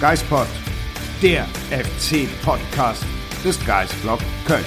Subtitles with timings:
[0.00, 0.46] Geistpod,
[1.20, 3.04] der FC-Podcast
[3.44, 4.64] des Geistblog Köln.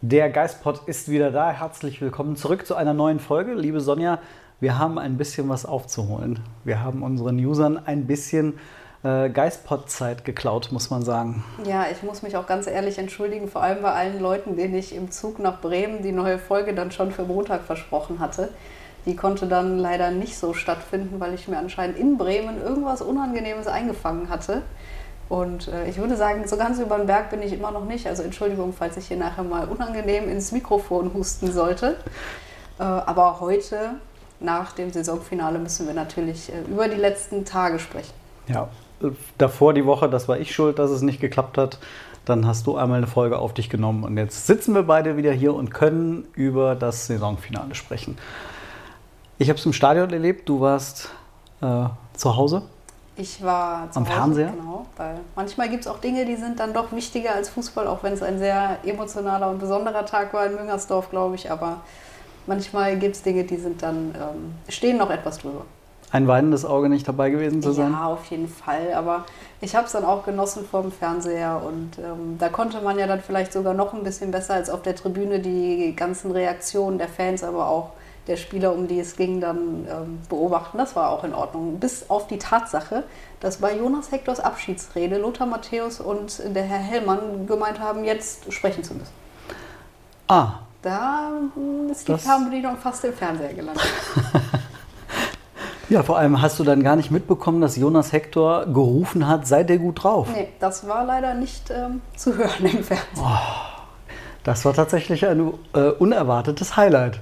[0.00, 1.50] Der Geistpod ist wieder da.
[1.50, 3.54] Herzlich willkommen zurück zu einer neuen Folge.
[3.54, 4.20] Liebe Sonja,
[4.60, 6.38] wir haben ein bisschen was aufzuholen.
[6.62, 8.60] Wir haben unseren Usern ein bisschen
[9.02, 11.44] äh, Geistpod-Zeit geklaut, muss man sagen.
[11.64, 14.94] Ja, ich muss mich auch ganz ehrlich entschuldigen, vor allem bei allen Leuten, denen ich
[14.94, 18.48] im Zug nach Bremen die neue Folge dann schon für Montag versprochen hatte.
[19.06, 23.66] Die konnte dann leider nicht so stattfinden, weil ich mir anscheinend in Bremen irgendwas Unangenehmes
[23.66, 24.62] eingefangen hatte.
[25.28, 28.06] Und äh, ich würde sagen, so ganz über den Berg bin ich immer noch nicht.
[28.06, 31.98] Also Entschuldigung, falls ich hier nachher mal unangenehm ins Mikrofon husten sollte.
[32.78, 33.94] Äh, aber heute,
[34.40, 38.12] nach dem Saisonfinale, müssen wir natürlich äh, über die letzten Tage sprechen.
[38.46, 38.68] Ja,
[39.36, 41.78] davor die Woche, das war ich schuld, dass es nicht geklappt hat.
[42.24, 45.32] Dann hast du einmal eine Folge auf dich genommen und jetzt sitzen wir beide wieder
[45.32, 48.18] hier und können über das Saisonfinale sprechen.
[49.38, 51.10] Ich habe es im Stadion erlebt, du warst
[51.62, 52.62] äh, zu Hause.
[53.16, 54.52] Ich war zu Am Hause, Fernseher?
[54.56, 58.02] Genau, weil manchmal gibt es auch Dinge, die sind dann doch wichtiger als Fußball, auch
[58.02, 61.50] wenn es ein sehr emotionaler und besonderer Tag war in Müngersdorf, glaube ich.
[61.50, 61.78] Aber
[62.46, 65.64] manchmal gibt es Dinge, die sind dann, ähm, stehen noch etwas drüber.
[66.10, 67.92] Ein weinendes Auge nicht dabei gewesen zu sein.
[67.92, 68.94] Ja, auf jeden Fall.
[68.94, 69.26] Aber
[69.60, 73.06] ich habe es dann auch genossen vor dem Fernseher und ähm, da konnte man ja
[73.06, 77.08] dann vielleicht sogar noch ein bisschen besser als auf der Tribüne die ganzen Reaktionen der
[77.08, 77.90] Fans, aber auch
[78.26, 80.78] der Spieler, um die es ging, dann ähm, beobachten.
[80.78, 81.78] Das war auch in Ordnung.
[81.78, 83.04] Bis auf die Tatsache,
[83.40, 88.84] dass bei Jonas Hektors Abschiedsrede Lothar Matthäus und der Herr Hellmann gemeint haben, jetzt sprechen
[88.84, 89.12] zu müssen.
[90.28, 93.82] Ah, Da hm, ist die Fernbedienung fast im Fernseher gelandet.
[95.88, 99.70] ja, vor allem hast du dann gar nicht mitbekommen, dass Jonas Hector gerufen hat, seid
[99.70, 100.28] ihr gut drauf.
[100.34, 103.24] Nee, das war leider nicht ähm, zu hören im Fernsehen.
[104.44, 107.20] Das war tatsächlich ein äh, unerwartetes Highlight,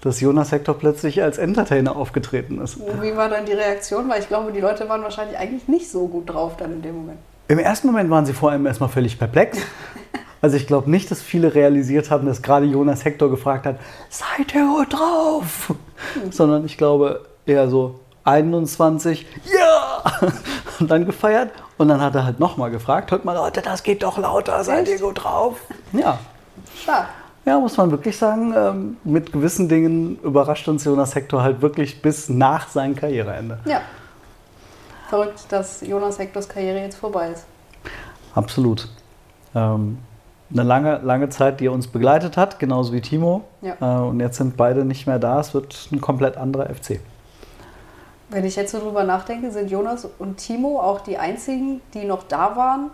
[0.00, 2.78] dass Jonas Hector plötzlich als Entertainer aufgetreten ist.
[3.00, 4.08] Wie war dann die Reaktion?
[4.08, 6.96] Weil ich glaube, die Leute waren wahrscheinlich eigentlich nicht so gut drauf dann in dem
[6.96, 7.18] Moment.
[7.48, 9.58] Im ersten Moment waren sie vor allem erstmal völlig perplex.
[10.42, 14.54] Also ich glaube nicht, dass viele realisiert haben, dass gerade Jonas Hector gefragt hat, seid
[14.54, 15.74] ihr gut drauf?
[16.30, 20.02] Sondern ich glaube eher so 21, ja!
[20.80, 21.52] Und dann gefeiert.
[21.78, 24.88] Und dann hat er halt nochmal gefragt, hört mal Leute, das geht doch lauter, seid
[24.88, 25.60] ihr gut drauf?
[25.92, 26.18] Ja.
[26.82, 27.08] Stark.
[27.44, 32.02] Ja, muss man wirklich sagen, ähm, mit gewissen Dingen überrascht uns Jonas Hector halt wirklich
[32.02, 33.60] bis nach seinem Karriereende.
[33.64, 33.82] Ja.
[35.08, 37.46] Verrückt, dass Jonas Hektors Karriere jetzt vorbei ist.
[38.34, 38.88] Absolut.
[39.54, 39.98] Ähm,
[40.52, 43.44] eine lange, lange Zeit, die er uns begleitet hat, genauso wie Timo.
[43.62, 43.76] Ja.
[43.80, 45.38] Äh, und jetzt sind beide nicht mehr da.
[45.38, 46.98] Es wird ein komplett anderer FC.
[48.28, 52.24] Wenn ich jetzt so drüber nachdenke, sind Jonas und Timo auch die einzigen, die noch
[52.24, 52.90] da waren,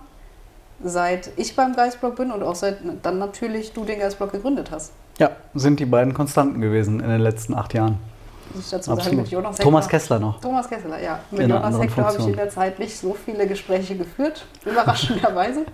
[0.83, 4.93] seit ich beim Geistblock bin und auch seit dann natürlich du den Geistblock gegründet hast.
[5.19, 7.99] Ja, sind die beiden Konstanten gewesen in den letzten acht Jahren.
[8.55, 9.21] Muss ich dazu sagen, Absolut.
[9.21, 10.41] mit Jonas Thomas Hector- Kessler noch.
[10.41, 11.19] Thomas Kessler, ja.
[11.31, 15.65] Mit In Jonas Hector habe ich in der Zeit nicht so viele Gespräche geführt, überraschenderweise.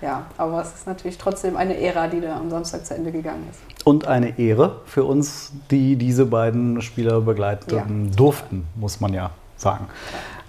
[0.00, 3.46] Ja, aber es ist natürlich trotzdem eine Ära, die da am Samstag zu Ende gegangen
[3.50, 3.60] ist.
[3.84, 7.84] Und eine Ehre für uns, die diese beiden Spieler begleiten Ja.
[8.16, 9.86] durften, muss man ja sagen.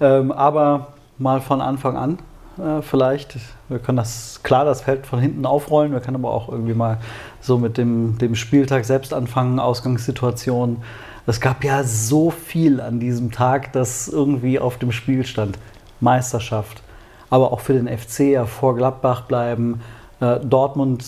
[0.01, 2.19] Ähm, aber mal von Anfang an
[2.59, 3.37] äh, vielleicht.
[3.69, 5.91] Wir können das, klar, das Feld von hinten aufrollen.
[5.93, 6.99] Wir können aber auch irgendwie mal
[7.41, 10.77] so mit dem, dem Spieltag selbst anfangen, Ausgangssituation.
[11.29, 15.59] Es gab ja so viel an diesem Tag, das irgendwie auf dem Spiel stand.
[15.99, 16.81] Meisterschaft,
[17.29, 19.81] aber auch für den FC ja vor Gladbach bleiben,
[20.21, 21.05] äh, Dortmund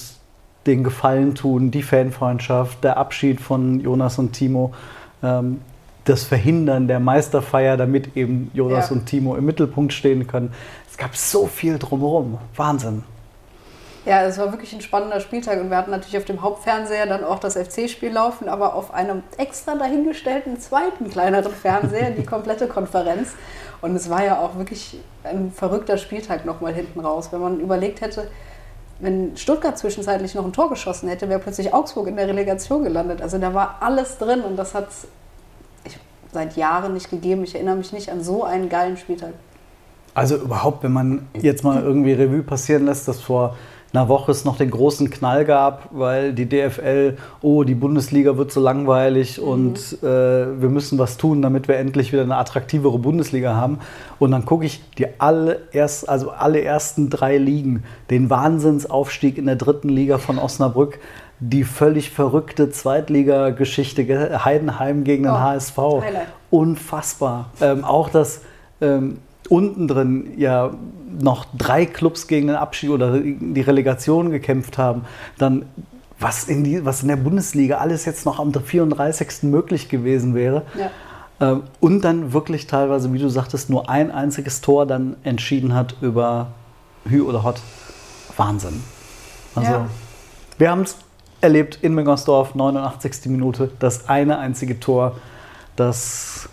[0.67, 4.73] den Gefallen tun, die Fanfreundschaft, der Abschied von Jonas und Timo,
[5.23, 5.61] ähm,
[6.03, 8.95] das Verhindern der Meisterfeier, damit eben Jonas Ja.
[8.95, 10.51] und Timo im Mittelpunkt stehen können.
[10.89, 12.37] Es gab so viel drumherum.
[12.55, 13.03] Wahnsinn.
[14.03, 17.23] Ja, es war wirklich ein spannender Spieltag und wir hatten natürlich auf dem Hauptfernseher dann
[17.23, 23.33] auch das FC-Spiel laufen, aber auf einem extra dahingestellten zweiten kleineren Fernseher die komplette Konferenz.
[23.81, 27.31] Und es war ja auch wirklich ein verrückter Spieltag nochmal hinten raus.
[27.31, 28.27] Wenn man überlegt hätte,
[28.99, 33.21] wenn Stuttgart zwischenzeitlich noch ein Tor geschossen hätte, wäre plötzlich Augsburg in der Relegation gelandet.
[33.21, 35.07] Also da war alles drin und das hat es
[36.31, 37.43] seit Jahren nicht gegeben.
[37.43, 39.33] Ich erinnere mich nicht an so einen geilen Spieltag.
[40.13, 43.55] Also überhaupt, wenn man jetzt mal irgendwie Revue passieren lässt, dass vor
[43.93, 48.51] einer Woche es noch den großen Knall gab, weil die DFL, oh, die Bundesliga wird
[48.51, 49.47] so langweilig mhm.
[49.47, 50.05] und äh,
[50.61, 53.79] wir müssen was tun, damit wir endlich wieder eine attraktivere Bundesliga haben.
[54.17, 59.45] Und dann gucke ich die alle, erst, also alle ersten drei Ligen, den Wahnsinnsaufstieg in
[59.45, 60.99] der dritten Liga von Osnabrück,
[61.39, 65.77] die völlig verrückte Zweitliga-Geschichte Heidenheim gegen den oh, HSV.
[65.77, 66.27] Highlight.
[66.49, 67.49] Unfassbar.
[67.59, 68.41] Ähm, auch das
[68.79, 69.17] ähm,
[69.51, 70.71] unten drin ja
[71.19, 75.03] noch drei Clubs gegen den Abschied oder die Relegation gekämpft haben,
[75.37, 75.65] dann
[76.19, 79.43] was in, die, was in der Bundesliga alles jetzt noch am 34.
[79.43, 80.63] möglich gewesen wäre.
[80.77, 81.51] Ja.
[81.51, 85.95] Ähm, und dann wirklich teilweise, wie du sagtest, nur ein einziges Tor dann entschieden hat
[86.01, 86.47] über
[87.05, 87.59] Hü oder Hot.
[88.37, 88.81] Wahnsinn.
[89.55, 89.87] Also, ja.
[90.57, 90.95] wir haben es
[91.41, 93.25] erlebt in Müngersdorf, 89.
[93.25, 95.17] Minute, das eine einzige Tor,
[95.75, 96.47] das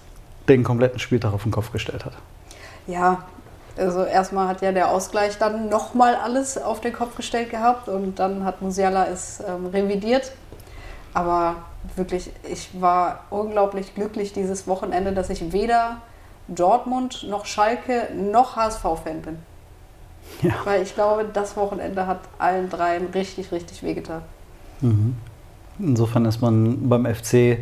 [0.49, 2.15] den kompletten Spieltag auf den Kopf gestellt hat.
[2.89, 3.23] Ja,
[3.77, 8.19] also erstmal hat ja der Ausgleich dann nochmal alles auf den Kopf gestellt gehabt und
[8.19, 10.33] dann hat Musiala es ähm, revidiert.
[11.15, 11.57] Aber
[11.95, 15.99] wirklich, ich war unglaublich glücklich dieses Wochenende, dass ich weder
[16.49, 19.39] Dortmund noch Schalke noch HSV-Fan bin.
[20.43, 20.55] Ja.
[20.65, 24.23] Weil ich glaube, das Wochenende hat allen dreien richtig, richtig wehgetan.
[24.81, 25.17] Mhm.
[25.79, 27.59] Insofern ist man beim FC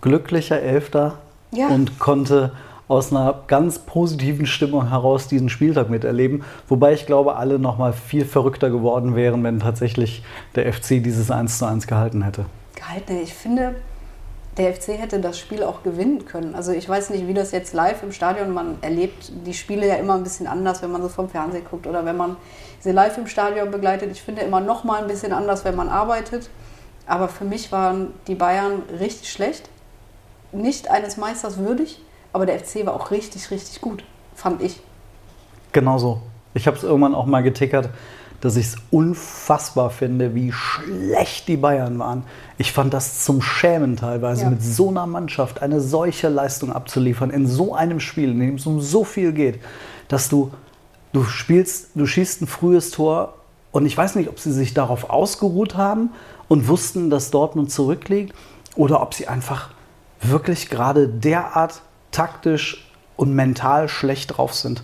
[0.00, 1.18] glücklicher Elfter
[1.52, 1.68] ja.
[1.68, 2.52] und konnte
[2.88, 6.44] aus einer ganz positiven Stimmung heraus diesen Spieltag miterleben.
[6.68, 10.22] Wobei ich glaube, alle noch mal viel verrückter geworden wären, wenn tatsächlich
[10.54, 12.46] der FC dieses 1 zu 1 gehalten hätte.
[12.76, 13.74] Gehalten, ich finde,
[14.56, 16.54] der FC hätte das Spiel auch gewinnen können.
[16.54, 19.96] Also ich weiß nicht, wie das jetzt live im Stadion, man erlebt die Spiele ja
[19.96, 22.36] immer ein bisschen anders, wenn man so vom Fernsehen guckt oder wenn man
[22.80, 24.10] sie live im Stadion begleitet.
[24.12, 26.48] Ich finde immer noch mal ein bisschen anders, wenn man arbeitet.
[27.06, 29.68] Aber für mich waren die Bayern richtig schlecht,
[30.52, 32.00] nicht eines Meisters würdig.
[32.36, 34.04] Aber der FC war auch richtig, richtig gut,
[34.34, 34.82] fand ich.
[35.72, 36.20] Genauso.
[36.52, 37.88] Ich habe es irgendwann auch mal getickert,
[38.42, 42.24] dass ich es unfassbar finde, wie schlecht die Bayern waren.
[42.58, 44.50] Ich fand das zum Schämen teilweise, ja.
[44.50, 48.66] mit so einer Mannschaft eine solche Leistung abzuliefern, in so einem Spiel, in dem es
[48.66, 49.58] um so viel geht,
[50.08, 50.52] dass du,
[51.14, 53.32] du spielst, du schießt ein frühes Tor
[53.72, 56.10] und ich weiß nicht, ob sie sich darauf ausgeruht haben
[56.48, 58.34] und wussten, dass Dortmund zurückliegt
[58.74, 59.70] oder ob sie einfach
[60.20, 61.80] wirklich gerade derart
[62.16, 64.82] taktisch und mental schlecht drauf sind.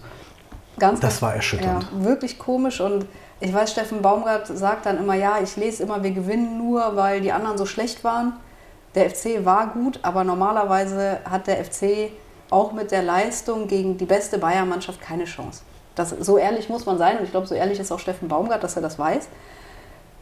[0.79, 1.87] Ganz, das war erschütternd.
[1.93, 3.07] Ja, wirklich komisch und
[3.41, 7.21] ich weiß, Steffen Baumgart sagt dann immer, ja, ich lese immer, wir gewinnen nur, weil
[7.21, 8.35] die anderen so schlecht waren.
[8.95, 12.11] Der FC war gut, aber normalerweise hat der FC
[12.51, 15.63] auch mit der Leistung gegen die beste Bayern-Mannschaft keine Chance.
[15.95, 18.63] Das, so ehrlich muss man sein und ich glaube, so ehrlich ist auch Steffen Baumgart,
[18.63, 19.29] dass er das weiß.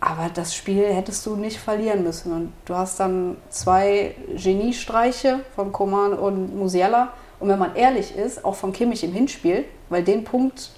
[0.01, 2.33] Aber das Spiel hättest du nicht verlieren müssen.
[2.33, 7.13] Und du hast dann zwei Geniestreiche von Koman und Musiala.
[7.39, 10.71] Und wenn man ehrlich ist, auch von Kimmich im Hinspiel, weil den Punkt,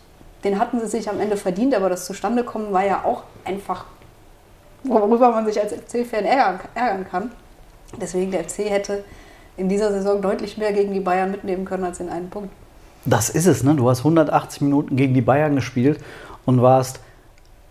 [0.43, 3.85] den hatten sie sich am Ende verdient, aber das Zustandekommen war ja auch einfach,
[4.85, 7.31] worüber man sich als FC-Fan ärgern, kann.
[8.01, 9.05] Deswegen der FC hätte
[9.57, 12.51] in dieser Saison deutlich mehr gegen die Bayern mitnehmen können als in einen Punkt.
[13.05, 13.75] Das ist es, ne?
[13.75, 16.01] Du hast 180 Minuten gegen die Bayern gespielt
[16.47, 17.01] und warst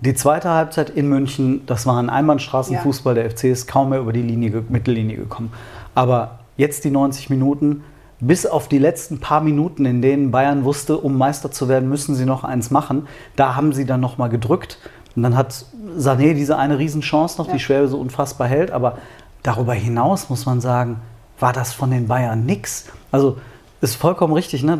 [0.02, 3.16] die zweite Halbzeit in München, das war ein Einbahnstraßenfußball.
[3.16, 3.24] Ja.
[3.24, 5.54] Der FC ist kaum mehr über die Linie, Mittellinie gekommen.
[5.94, 7.84] Aber jetzt die 90 Minuten,
[8.20, 12.16] bis auf die letzten paar Minuten, in denen Bayern wusste, um Meister zu werden, müssen
[12.16, 13.08] sie noch eins machen.
[13.36, 14.80] Da haben sie dann nochmal gedrückt.
[15.16, 15.66] Und dann hat
[15.98, 17.54] Sané diese eine Riesenchance noch, ja.
[17.54, 18.72] die Schwäbe so unfassbar hält.
[18.72, 18.98] Aber
[19.44, 20.98] darüber hinaus muss man sagen,
[21.40, 22.86] war das von den Bayern nix.
[23.12, 23.38] Also
[23.82, 24.64] ist vollkommen richtig.
[24.64, 24.78] Ne?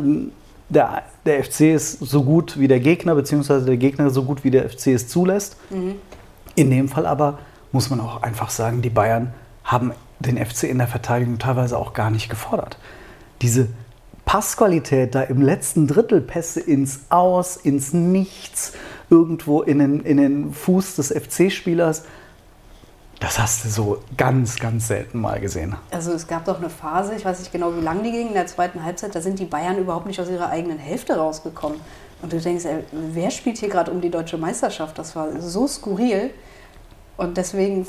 [0.68, 4.50] Der, der FC ist so gut wie der Gegner, beziehungsweise der Gegner so gut wie
[4.50, 5.56] der FC es zulässt.
[5.70, 5.96] Mhm.
[6.54, 7.38] In dem Fall aber
[7.72, 9.32] muss man auch einfach sagen, die Bayern
[9.64, 12.78] haben den FC in der Verteidigung teilweise auch gar nicht gefordert.
[13.40, 13.68] Diese
[14.24, 18.72] Passqualität da im letzten Drittel, Pässe ins Aus, ins Nichts,
[19.10, 22.04] irgendwo in den, in den Fuß des FC-Spielers,
[23.22, 25.76] das hast du so ganz, ganz selten mal gesehen.
[25.92, 28.34] Also es gab doch eine Phase, ich weiß nicht genau, wie lange die ging, in
[28.34, 31.80] der zweiten Halbzeit, da sind die Bayern überhaupt nicht aus ihrer eigenen Hälfte rausgekommen.
[32.20, 34.98] Und du denkst, ey, wer spielt hier gerade um die deutsche Meisterschaft?
[34.98, 36.30] Das war so skurril.
[37.16, 37.86] Und deswegen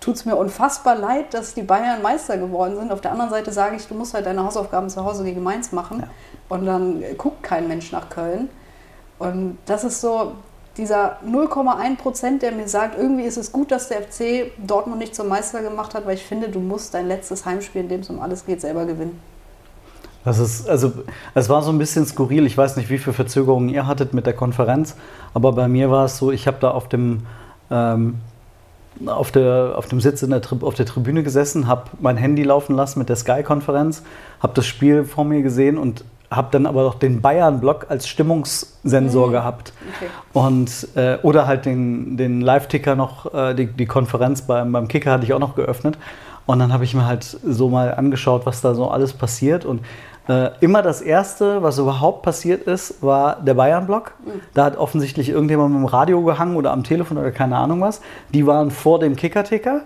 [0.00, 2.92] tut es mir unfassbar leid, dass die Bayern Meister geworden sind.
[2.92, 5.70] Auf der anderen Seite sage ich, du musst halt deine Hausaufgaben zu Hause gegen Mainz
[5.70, 6.00] machen.
[6.00, 6.08] Ja.
[6.48, 8.48] Und dann guckt kein Mensch nach Köln.
[9.18, 10.32] Und das ist so,
[10.76, 15.14] dieser 0,1 Prozent, der mir sagt, irgendwie ist es gut, dass der FC Dortmund nicht
[15.14, 18.10] zum Meister gemacht hat, weil ich finde, du musst dein letztes Heimspiel, in dem es
[18.10, 19.20] um alles geht, selber gewinnen.
[20.24, 20.92] Das ist, also,
[21.34, 22.46] es war so ein bisschen skurril.
[22.46, 24.94] Ich weiß nicht, wie viele Verzögerungen ihr hattet mit der Konferenz,
[25.34, 27.26] aber bei mir war es so, ich habe da auf dem,
[27.70, 28.20] ähm,
[29.06, 32.76] auf, der, auf dem Sitz in der, auf der Tribüne gesessen, habe mein Handy laufen
[32.76, 34.04] lassen mit der Sky-Konferenz,
[34.40, 36.04] habe das Spiel vor mir gesehen und
[36.36, 39.32] habe dann aber noch den Bayern-Block als Stimmungssensor Mhm.
[39.32, 39.72] gehabt.
[39.96, 40.10] Okay.
[40.32, 45.12] Und, äh, oder halt den, den Live-Ticker noch, äh, die, die Konferenz beim, beim Kicker
[45.12, 45.98] hatte ich auch noch geöffnet.
[46.46, 49.64] Und dann habe ich mir halt so mal angeschaut, was da so alles passiert.
[49.64, 49.80] Und
[50.28, 54.14] äh, immer das Erste, was überhaupt passiert ist, war der Bayern-Block.
[54.54, 58.00] Da hat offensichtlich irgendjemand mit dem Radio gehangen oder am Telefon oder keine Ahnung was.
[58.34, 59.82] Die waren vor dem Kicker-Ticker.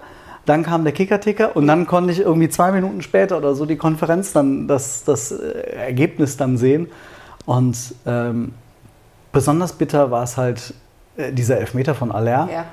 [0.47, 3.77] Dann kam der Kicker-Ticker und dann konnte ich irgendwie zwei Minuten später oder so die
[3.77, 6.89] Konferenz dann, das, das äh, Ergebnis dann sehen.
[7.45, 8.55] Und ähm,
[9.33, 10.73] besonders bitter war es halt
[11.17, 12.49] äh, dieser Elfmeter von Aller.
[12.51, 12.65] Ja.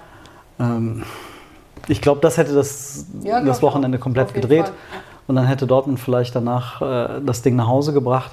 [0.60, 1.04] Ähm,
[1.88, 4.68] ich glaube, das hätte das, Ja, das Wochenende komplett gedreht.
[4.68, 4.74] Fall.
[5.28, 8.32] Und dann hätte Dortmund vielleicht danach äh, das Ding nach Hause gebracht.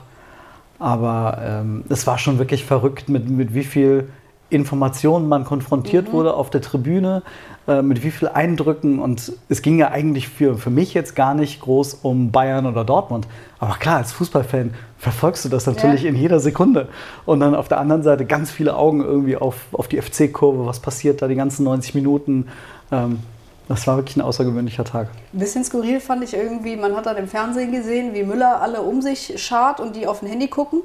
[0.79, 4.09] Aber ähm, es war schon wirklich verrückt, mit, mit wie viel
[4.51, 6.13] Informationen man konfrontiert Mhm.
[6.13, 7.23] wurde auf der Tribüne,
[7.69, 8.99] äh, mit wie viel Eindrücken.
[8.99, 12.85] Und es ging ja eigentlich für, für mich jetzt gar nicht groß um Bayern oder
[12.85, 13.27] Dortmund.
[13.59, 16.09] Aber klar, als Fußballfan verfolgst du das natürlich Ja.
[16.11, 16.89] in jeder Sekunde.
[17.27, 20.67] Und dann auf der anderen Seite ganz viele Augen irgendwie auf, auf die FC-Kurve.
[20.67, 22.49] Was passiert da die ganzen 90 Minuten?
[22.93, 23.21] Ähm,
[23.69, 25.09] das war wirklich ein außergewöhnlicher Tag.
[25.33, 28.83] Ein bisschen skurril fand ich irgendwie, man hat dann im Fernsehen gesehen, wie Müller alle
[28.83, 30.81] um sich schart und die auf ein Handy gucken.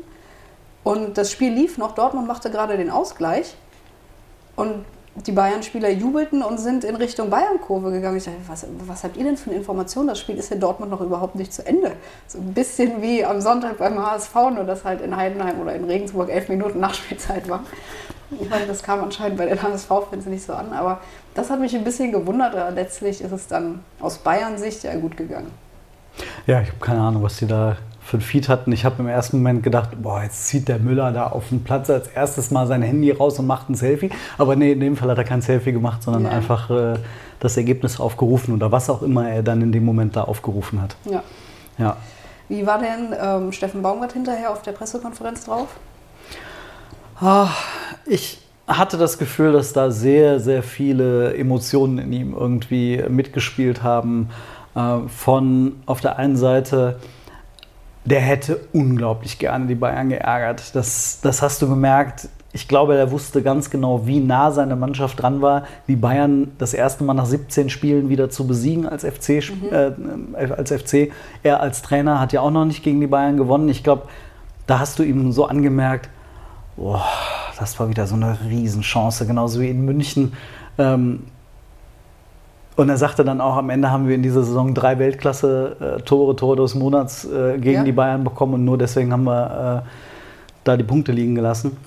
[0.85, 3.55] Und das Spiel lief noch, Dortmund machte gerade den Ausgleich.
[4.55, 8.17] Und die Bayern-Spieler jubelten und sind in Richtung Bayern-Kurve gegangen.
[8.17, 10.05] Ich dachte, was, was habt ihr denn für eine Information?
[10.05, 11.93] Das Spiel ist in Dortmund noch überhaupt nicht zu Ende.
[12.27, 15.85] So ein bisschen wie am Sonntag beim HSV, nur dass halt in Heidenheim oder in
[15.85, 17.63] Regensburg elf Minuten Nachspielzeit war.
[18.39, 20.99] Ich meine, das kam anscheinend bei den HSV-Fans nicht so an, aber
[21.33, 22.53] das hat mich ein bisschen gewundert.
[22.53, 25.51] Aber letztlich ist es dann aus Bayern-Sicht ja gut gegangen.
[26.45, 28.71] Ja, ich habe keine Ahnung, was die da für ein Feed hatten.
[28.71, 31.89] Ich habe im ersten Moment gedacht, boah, jetzt zieht der Müller da auf den Platz
[31.89, 34.11] als erstes mal sein Handy raus und macht ein Selfie.
[34.37, 36.29] Aber nee, in dem Fall hat er kein Selfie gemacht, sondern Ja.
[36.29, 36.99] einfach äh,
[37.39, 40.95] das Ergebnis aufgerufen oder was auch immer er dann in dem Moment da aufgerufen hat.
[41.09, 41.23] Ja.
[41.79, 41.97] Ja.
[42.47, 45.67] Wie war denn ähm, Steffen Baumgart hinterher auf der Pressekonferenz drauf?
[47.19, 47.49] Ah,
[48.05, 54.29] ich hatte das Gefühl, dass da sehr, sehr viele Emotionen in ihm irgendwie mitgespielt haben.
[54.75, 56.99] Äh, von auf der einen Seite,
[58.05, 60.75] der hätte unglaublich gerne die Bayern geärgert.
[60.75, 62.29] Das, das hast du gemerkt.
[62.53, 66.73] Ich glaube, er wusste ganz genau, wie nah seine Mannschaft dran war, die Bayern das
[66.73, 69.39] erste Mal nach 17 Spielen wieder zu besiegen als FC.
[69.43, 69.91] sp- Äh,
[70.55, 71.11] als FC.
[71.43, 73.67] Er als Trainer hat ja auch noch nicht gegen die Bayern gewonnen.
[73.67, 74.03] Ich glaube,
[74.67, 76.09] da hast du ihm so angemerkt,
[76.77, 77.05] Boah,
[77.57, 80.33] das war wieder so eine Riesenchance, genauso wie in München.
[80.77, 81.23] Ähm,
[82.75, 86.55] und er sagte dann auch, am Ende haben wir in dieser Saison drei Weltklasse-Tore, Tore
[86.57, 87.83] des Monats äh, gegen Ja.
[87.83, 89.89] die Bayern bekommen und nur deswegen haben wir äh,
[90.63, 91.77] da die Punkte liegen gelassen.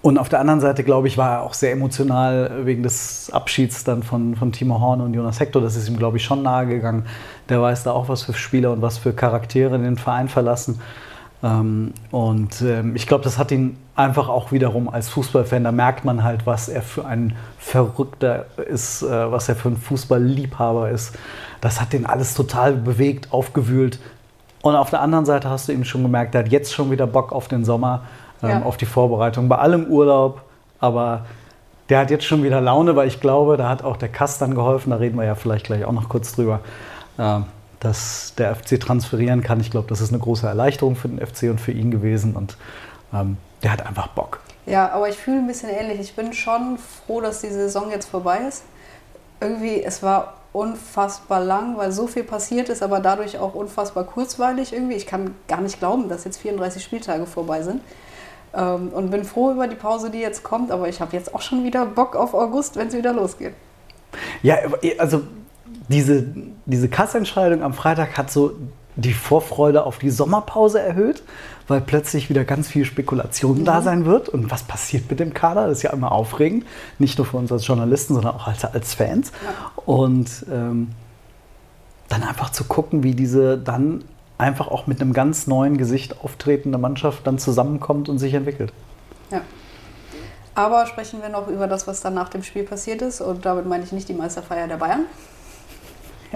[0.00, 3.84] Und auf der anderen Seite, glaube ich, war er auch sehr emotional wegen des Abschieds
[3.84, 5.60] dann von, von Timo Horn und Jonas Hector.
[5.60, 7.04] Das ist ihm, glaube ich, schon nahe gegangen.
[7.50, 10.80] Der weiß da auch, was für Spieler und was für Charaktere den Verein verlassen.
[11.44, 16.04] Ähm, und ähm, ich glaube, das hat ihn einfach auch wiederum als Fußballfan, da merkt
[16.04, 21.14] man halt, was er für ein Verrückter ist, äh, was er für ein Fußballliebhaber ist.
[21.60, 23.98] Das hat den alles total bewegt, aufgewühlt.
[24.62, 27.06] Und auf der anderen Seite hast du eben schon gemerkt, der hat jetzt schon wieder
[27.06, 28.02] Bock auf den Sommer,
[28.42, 28.62] ähm, Ja.
[28.62, 30.40] auf die Vorbereitung, bei allem Urlaub.
[30.80, 31.26] Aber
[31.90, 34.54] der hat jetzt schon wieder Laune, weil ich glaube, da hat auch der Kass dann
[34.54, 34.90] geholfen.
[34.90, 36.60] Da reden wir ja vielleicht gleich auch noch kurz drüber.
[37.84, 39.60] Dass der FC transferieren kann.
[39.60, 42.34] Ich glaube, das ist eine große Erleichterung für den FC und für ihn gewesen.
[42.34, 42.56] Und
[43.12, 44.40] ähm, der hat einfach Bock.
[44.66, 46.00] Ja, aber ich fühle ein bisschen ähnlich.
[46.00, 48.64] Ich bin schon froh, dass die Saison jetzt vorbei ist.
[49.40, 54.72] Irgendwie, es war unfassbar lang, weil so viel passiert ist, aber dadurch auch unfassbar kurzweilig
[54.72, 54.94] irgendwie.
[54.94, 57.82] Ich kann gar nicht glauben, dass jetzt 34 Spieltage vorbei sind.
[58.54, 61.40] Ähm, und bin froh über die Pause, die jetzt kommt, aber ich habe jetzt auch
[61.40, 63.54] schon wieder Bock auf August, wenn es wieder losgeht.
[64.42, 64.58] Ja,
[64.98, 65.22] also
[65.88, 66.24] diese,
[66.66, 68.52] diese Kassentscheidung am Freitag hat so
[68.96, 71.22] die Vorfreude auf die Sommerpause erhöht,
[71.66, 74.28] weil plötzlich wieder ganz viel Spekulation da sein wird.
[74.28, 75.66] Und was passiert mit dem Kader?
[75.66, 76.64] Das ist ja immer aufregend.
[76.98, 79.32] Nicht nur für uns als Journalisten, sondern auch als, als Fans.
[79.84, 80.90] Und ähm,
[82.08, 84.04] dann einfach zu gucken, wie diese dann
[84.38, 88.72] einfach auch mit einem ganz neuen Gesicht auftretende Mannschaft dann zusammenkommt und sich entwickelt.
[89.30, 89.40] Ja.
[90.54, 93.20] Aber sprechen wir noch über das, was dann nach dem Spiel passiert ist.
[93.20, 95.06] Und damit meine ich nicht die Meisterfeier der Bayern.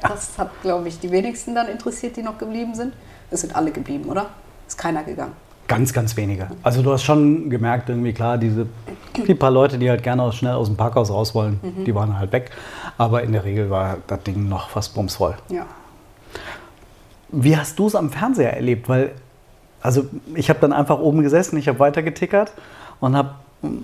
[0.02, 2.94] Das hat, glaube ich, die wenigsten dann interessiert, die noch geblieben sind.
[3.30, 4.26] Es sind alle geblieben, oder?
[4.66, 5.32] Ist keiner gegangen.
[5.66, 6.48] Ganz, ganz wenige.
[6.62, 8.66] Also du hast schon gemerkt, irgendwie klar, diese
[9.14, 12.32] die paar Leute, die halt gerne schnell aus dem Parkhaus raus wollen, die waren halt
[12.32, 12.50] weg.
[12.96, 15.34] Aber in der Regel war das Ding noch fast bumsvoll.
[15.50, 15.66] Ja.
[17.30, 18.88] Wie hast du es am Fernseher erlebt?
[18.88, 19.12] Weil,
[19.82, 22.52] also ich habe dann einfach oben gesessen, ich habe weiter getickert
[23.00, 23.34] und habe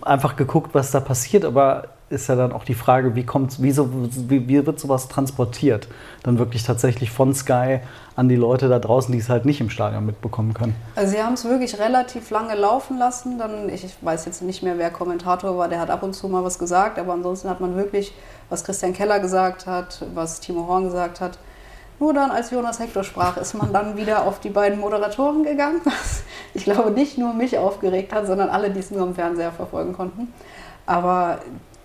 [0.01, 1.45] einfach geguckt, was da passiert.
[1.45, 5.89] Aber ist ja dann auch die Frage, wie, kommt, wie, wie, wie wird sowas transportiert?
[6.23, 7.81] Dann wirklich tatsächlich von Sky
[8.17, 10.75] an die Leute da draußen, die es halt nicht im Stadion mitbekommen können.
[10.95, 13.39] Also sie haben es wirklich relativ lange laufen lassen.
[13.39, 16.29] Dann, ich, ich weiß jetzt nicht mehr, wer Kommentator war, der hat ab und zu
[16.29, 18.15] mal was gesagt, aber ansonsten hat man wirklich,
[18.49, 21.39] was Christian Keller gesagt hat, was Timo Horn gesagt hat,
[22.01, 25.81] nur dann, als Jonas Hector sprach, ist man dann wieder auf die beiden Moderatoren gegangen,
[25.85, 29.53] was ich glaube nicht nur mich aufgeregt hat, sondern alle, die es nur am Fernseher
[29.53, 30.33] verfolgen konnten.
[30.87, 31.39] Aber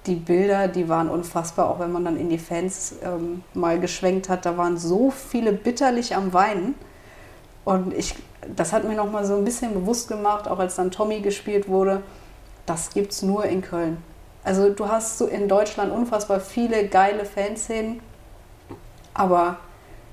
[0.10, 4.28] die Bilder, die waren unfassbar, auch wenn man dann in die Fans ähm, mal geschwenkt
[4.28, 4.46] hat.
[4.46, 6.76] Da waren so viele bitterlich am Weinen.
[7.64, 8.16] Und ich,
[8.56, 11.68] das hat mir noch mal so ein bisschen bewusst gemacht, auch als dann Tommy gespielt
[11.68, 12.02] wurde,
[12.66, 13.98] das gibt es nur in Köln.
[14.44, 18.00] Also du hast so in Deutschland unfassbar viele geile Fanszenen,
[19.14, 19.58] aber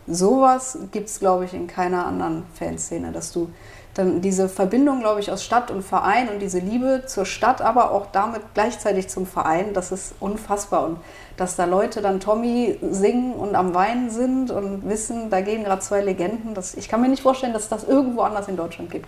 [0.07, 3.50] sowas gibt es, glaube ich, in keiner anderen Fanszene, dass du
[3.99, 7.93] dann diese Verbindung, glaube ich, aus Stadt und Verein und diese Liebe zur Stadt, aber
[7.93, 10.85] auch damit gleichzeitig zum Verein, das ist unfassbar.
[10.85, 10.99] Und
[11.37, 15.81] dass da Leute dann Tommy singen und am Weinen sind und wissen, da gehen gerade
[15.81, 19.07] zwei Legenden, das, ich kann mir nicht vorstellen, dass das irgendwo anders in Deutschland gibt.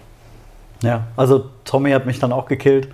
[0.82, 2.88] Ja, also Tommy hat mich dann auch gekillt.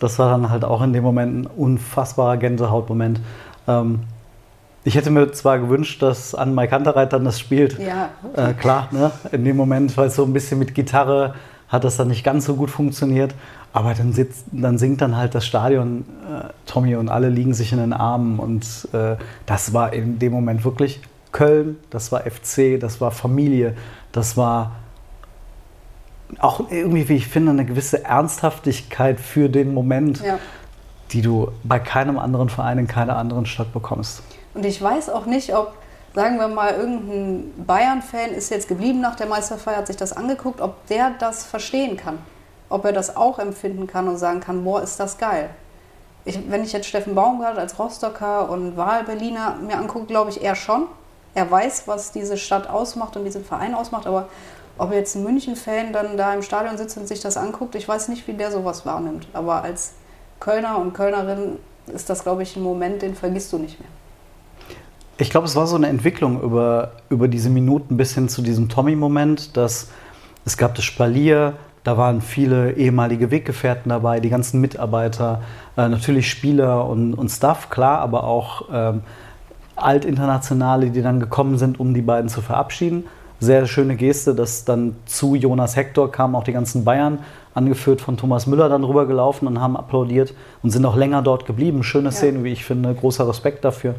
[0.00, 3.20] Das war dann halt auch in dem Moment ein unfassbarer Gänsehautmoment.
[3.68, 4.00] Ähm,
[4.86, 7.76] ich hätte mir zwar gewünscht, dass Anne Mai Kantereit dann das spielt.
[7.76, 8.10] Ja.
[8.36, 9.10] Äh, klar, ne?
[9.32, 11.34] in dem Moment, weil so ein bisschen mit Gitarre
[11.68, 13.34] hat das dann nicht ganz so gut funktioniert.
[13.72, 17.72] Aber dann, sitzt, dann singt dann halt das Stadion, äh, Tommy und alle liegen sich
[17.72, 18.38] in den Armen.
[18.38, 21.00] Und äh, das war in dem Moment wirklich
[21.32, 23.74] Köln, das war FC, das war Familie,
[24.12, 24.76] das war
[26.38, 30.38] auch irgendwie, wie ich finde, eine gewisse Ernsthaftigkeit für den Moment, ja.
[31.10, 34.22] die du bei keinem anderen Verein in keiner anderen Stadt bekommst.
[34.56, 35.74] Und ich weiß auch nicht, ob,
[36.14, 40.62] sagen wir mal, irgendein Bayern-Fan ist jetzt geblieben nach der Meisterfeier, hat sich das angeguckt,
[40.62, 42.18] ob der das verstehen kann.
[42.70, 45.50] Ob er das auch empfinden kann und sagen kann, boah, ist das geil.
[46.24, 50.56] Ich, wenn ich jetzt Steffen Baumgart als Rostocker und Wahlberliner mir angucke, glaube ich eher
[50.56, 50.86] schon.
[51.34, 54.30] Er weiß, was diese Stadt ausmacht und diesen Verein ausmacht, aber
[54.78, 58.08] ob jetzt ein München-Fan dann da im Stadion sitzt und sich das anguckt, ich weiß
[58.08, 59.28] nicht, wie der sowas wahrnimmt.
[59.34, 59.92] Aber als
[60.40, 61.58] Kölner und Kölnerin
[61.88, 63.88] ist das, glaube ich, ein Moment, den vergisst du nicht mehr.
[65.18, 68.68] Ich glaube, es war so eine Entwicklung über, über diese Minuten bis hin zu diesem
[68.68, 69.88] Tommy-Moment, dass
[70.44, 75.40] es gab das Spalier, da waren viele ehemalige Weggefährten dabei, die ganzen Mitarbeiter,
[75.76, 79.02] äh, natürlich Spieler und, und Staff, klar, aber auch ähm,
[79.74, 83.04] Altinternationale, die dann gekommen sind, um die beiden zu verabschieden.
[83.40, 87.20] Sehr schöne Geste, dass dann zu Jonas Hector kamen auch die ganzen Bayern,
[87.54, 91.82] angeführt von Thomas Müller, dann rübergelaufen und haben applaudiert und sind auch länger dort geblieben.
[91.84, 92.44] Schöne Szene, ja.
[92.44, 93.94] wie ich finde, großer Respekt dafür.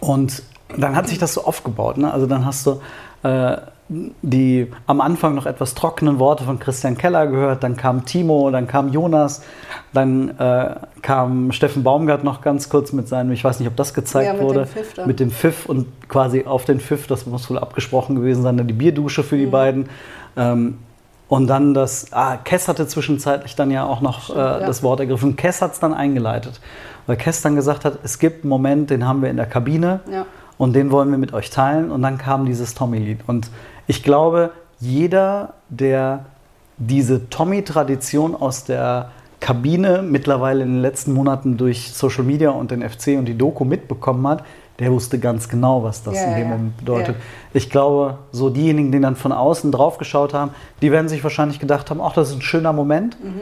[0.00, 0.42] Und
[0.76, 1.98] dann hat sich das so aufgebaut.
[1.98, 2.12] Ne?
[2.12, 2.80] Also dann hast du
[3.22, 8.50] äh, die am Anfang noch etwas trockenen Worte von Christian Keller gehört, dann kam Timo,
[8.50, 9.42] dann kam Jonas,
[9.92, 13.92] dann äh, kam Steffen Baumgart noch ganz kurz mit seinem, ich weiß nicht, ob das
[13.92, 17.26] gezeigt ja, mit wurde, dem Pfiff mit dem Pfiff und quasi auf den Pfiff, das
[17.26, 19.50] muss wohl abgesprochen gewesen sein, dann die Bierdusche für die mhm.
[19.50, 19.88] beiden.
[20.36, 20.78] Ähm,
[21.28, 24.60] und dann das, ah, Kess hatte zwischenzeitlich dann ja auch noch äh, ja.
[24.60, 25.36] das Wort ergriffen.
[25.36, 26.60] Kess hat es dann eingeleitet
[27.06, 30.26] weil dann gesagt hat, es gibt einen Moment, den haben wir in der Kabine ja.
[30.58, 31.90] und den wollen wir mit euch teilen.
[31.90, 33.20] Und dann kam dieses Tommy-Lied.
[33.26, 33.50] Und
[33.86, 36.26] ich glaube, jeder, der
[36.76, 42.88] diese Tommy-Tradition aus der Kabine mittlerweile in den letzten Monaten durch Social Media und den
[42.88, 44.44] FC und die Doku mitbekommen hat,
[44.78, 46.48] der wusste ganz genau, was das ja, in dem.
[46.48, 47.16] Moment bedeutet.
[47.16, 47.22] Ja.
[47.52, 50.50] Ich glaube, so diejenigen, die dann von außen drauf geschaut haben,
[50.82, 53.22] die werden sich wahrscheinlich gedacht haben, ach, das ist ein schöner Moment.
[53.22, 53.40] Mhm.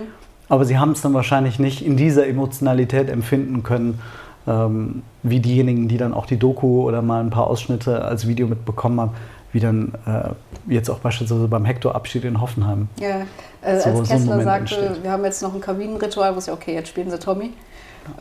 [0.53, 3.99] Aber sie haben es dann wahrscheinlich nicht in dieser Emotionalität empfinden können,
[4.47, 8.47] ähm, wie diejenigen, die dann auch die Doku oder mal ein paar Ausschnitte als Video
[8.47, 9.15] mitbekommen haben,
[9.53, 10.29] wie dann äh,
[10.71, 12.89] jetzt auch beispielsweise beim Hector-Abschied in Hoffenheim.
[13.01, 13.23] Ja,
[13.63, 15.03] äh, so, als Kessler so sagte, entsteht.
[15.03, 17.55] wir haben jetzt noch ein Kabinenritual, wo es ja okay, jetzt spielen sie Tommy.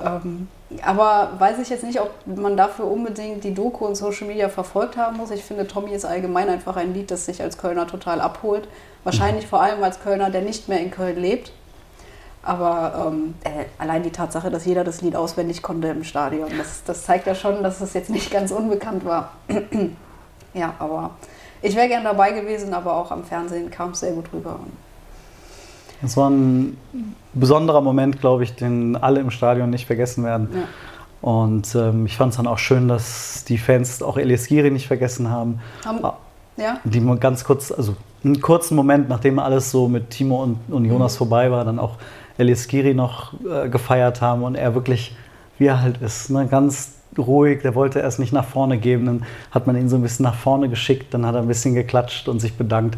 [0.02, 0.48] Ähm,
[0.86, 4.96] aber weiß ich jetzt nicht, ob man dafür unbedingt die Doku und Social Media verfolgt
[4.96, 5.32] haben muss.
[5.32, 8.70] Ich finde, Tommy ist allgemein einfach ein Lied, das sich als Kölner total abholt.
[9.04, 9.50] Wahrscheinlich mhm.
[9.50, 11.52] vor allem als Kölner, der nicht mehr in Köln lebt.
[12.44, 16.84] Aber ähm, äh, allein die Tatsache, dass jeder das Lied auswendig konnte im Stadion, das,
[16.84, 19.34] das zeigt ja schon, dass es jetzt nicht ganz unbekannt war.
[20.54, 21.12] ja, aber
[21.62, 24.60] ich wäre gern dabei gewesen, aber auch am Fernsehen kam es sehr gut rüber.
[26.04, 26.78] Es war ein
[27.34, 30.50] besonderer Moment, glaube ich, den alle im Stadion nicht vergessen werden.
[30.52, 30.62] Ja.
[31.22, 34.88] Und ähm, ich fand es dann auch schön, dass die Fans auch Elias Giri nicht
[34.88, 35.60] vergessen haben.
[35.86, 36.00] haben
[36.58, 36.80] ja.
[36.84, 41.14] Die ganz kurz, also einen kurzen Moment, nachdem alles so mit Timo und, und Jonas
[41.14, 41.18] mhm.
[41.18, 41.98] vorbei war, dann auch
[42.38, 45.16] Elias Giri noch äh, gefeiert haben und er wirklich,
[45.58, 49.26] wie er halt ist, ne, ganz ruhig, der wollte erst nicht nach vorne geben, dann
[49.52, 52.28] hat man ihn so ein bisschen nach vorne geschickt, dann hat er ein bisschen geklatscht
[52.28, 52.98] und sich bedankt.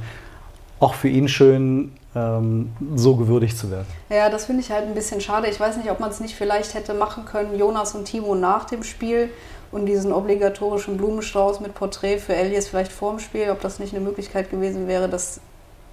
[0.79, 3.87] Auch für ihn schön, ähm, so gewürdigt zu werden.
[4.09, 5.47] Ja, das finde ich halt ein bisschen schade.
[5.47, 8.65] Ich weiß nicht, ob man es nicht vielleicht hätte machen können, Jonas und Timo nach
[8.65, 9.29] dem Spiel
[9.73, 13.93] und diesen obligatorischen Blumenstrauß mit Porträt für Elias vielleicht vor dem Spiel, ob das nicht
[13.93, 15.39] eine Möglichkeit gewesen wäre, dass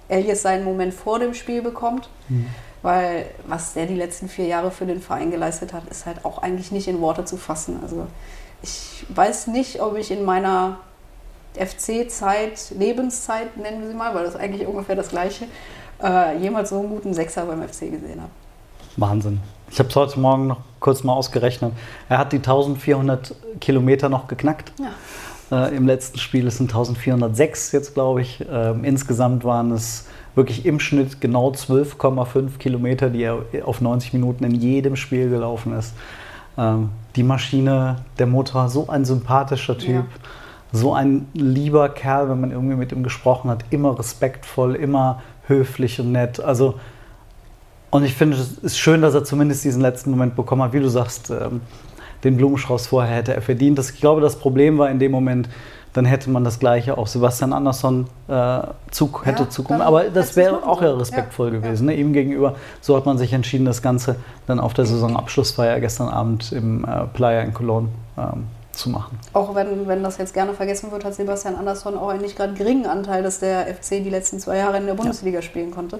[0.07, 2.09] Elias seinen Moment vor dem Spiel bekommt.
[2.29, 2.47] Mhm.
[2.83, 6.39] Weil was der die letzten vier Jahre für den Verein geleistet hat, ist halt auch
[6.39, 7.79] eigentlich nicht in Worte zu fassen.
[7.83, 8.07] Also
[8.63, 10.77] ich weiß nicht, ob ich in meiner
[11.55, 15.45] FC-Zeit, Lebenszeit, nennen wir sie mal, weil das ist eigentlich ungefähr das Gleiche,
[16.01, 18.31] äh, jemals so einen guten Sechser beim FC gesehen habe.
[18.97, 19.39] Wahnsinn.
[19.71, 21.71] Ich habe es heute Morgen noch kurz mal ausgerechnet.
[22.09, 24.73] Er hat die 1400 Kilometer noch geknackt.
[24.77, 25.67] Ja.
[25.67, 28.45] Äh, Im letzten Spiel es sind 1406 jetzt, glaube ich.
[28.51, 34.43] Ähm, insgesamt waren es wirklich im Schnitt genau 12,5 Kilometer, die er auf 90 Minuten
[34.43, 35.93] in jedem Spiel gelaufen ist.
[36.57, 40.05] Ähm, die Maschine, der Motor, so ein sympathischer Typ.
[40.05, 40.05] Ja.
[40.73, 46.01] So ein lieber Kerl, wenn man irgendwie mit ihm gesprochen hat, immer respektvoll, immer höflich
[46.01, 46.41] und nett.
[46.41, 46.75] Also,
[47.91, 50.79] und ich finde, es ist schön, dass er zumindest diesen letzten Moment bekommen hat, wie
[50.79, 51.61] du sagst, ähm,
[52.23, 53.77] den Blumenstrauß vorher hätte er verdient.
[53.77, 55.49] Das, ich glaube, das Problem war in dem Moment,
[55.93, 59.81] dann hätte man das Gleiche auch Sebastian Andersson äh, zu, hätte ja, zukommen.
[59.81, 61.95] Aber das wäre auch ja respektvoll ja, gewesen, ne?
[61.95, 62.55] ihm gegenüber.
[62.79, 64.15] So hat man sich entschieden, das Ganze
[64.47, 69.19] dann auf der Saisonabschlussfeier gestern Abend im äh, Playa in Cologne ähm, zu machen.
[69.33, 72.53] Auch wenn, wenn das jetzt gerne vergessen wird, hat Sebastian Andersson auch einen nicht gerade
[72.53, 75.99] geringen Anteil, dass der FC die letzten zwei Jahre in der Bundesliga spielen konnte.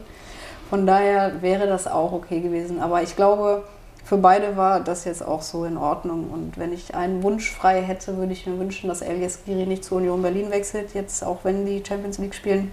[0.71, 2.79] Von daher wäre das auch okay gewesen.
[2.79, 3.65] Aber ich glaube,
[4.05, 6.29] für beide war das jetzt auch so in Ordnung.
[6.31, 9.83] Und wenn ich einen Wunsch frei hätte, würde ich mir wünschen, dass Elias Giri nicht
[9.83, 12.71] zu Union Berlin wechselt, jetzt auch wenn die Champions League spielen.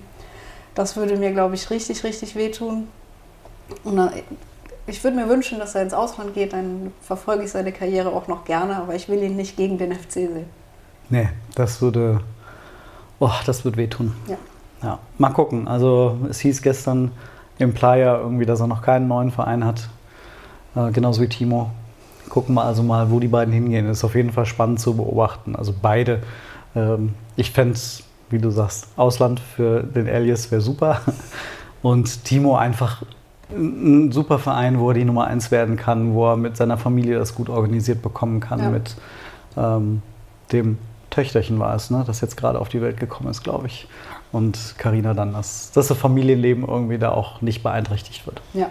[0.77, 2.87] Das würde mir, glaube ich, richtig, richtig wehtun.
[3.83, 4.13] Und dann,
[4.87, 8.29] ich würde mir wünschen, dass er ins Ausland geht, dann verfolge ich seine Karriere auch
[8.29, 10.47] noch gerne, aber ich will ihn nicht gegen den FC sehen.
[11.11, 12.21] Nee, das würde,
[13.19, 14.15] oh, das wird wehtun.
[14.29, 14.37] Ja.
[14.85, 14.99] ja.
[15.19, 15.67] Mal gucken.
[15.67, 17.11] Also es hieß gestern
[17.59, 19.89] im Playa irgendwie, dass er noch keinen neuen Verein hat.
[20.75, 21.71] Äh, genauso wie Timo.
[22.29, 23.87] Gucken wir also mal, wo die beiden hingehen.
[23.87, 25.57] Das ist auf jeden Fall spannend zu beobachten.
[25.57, 26.21] Also beide.
[26.77, 31.01] Ähm, ich fände es, wie du sagst, Ausland für den Elias wäre super.
[31.83, 33.03] Und Timo einfach
[33.51, 37.19] ein super Verein, wo er die Nummer eins werden kann, wo er mit seiner Familie
[37.19, 38.71] das gut organisiert bekommen kann, ja.
[38.71, 38.95] mit
[39.57, 40.03] ähm,
[40.53, 40.79] dem
[41.11, 43.89] Töchterchen war es, ne, das jetzt gerade auf die Welt gekommen ist, glaube ich.
[44.31, 48.43] Und Karina dann, dass, dass das Familienleben irgendwie da auch nicht beeinträchtigt wird.
[48.53, 48.69] Ja.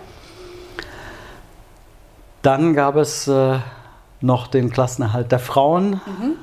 [2.44, 3.58] Dann gab es äh,
[4.22, 6.36] noch den Klassenerhalt der Frauen, mhm.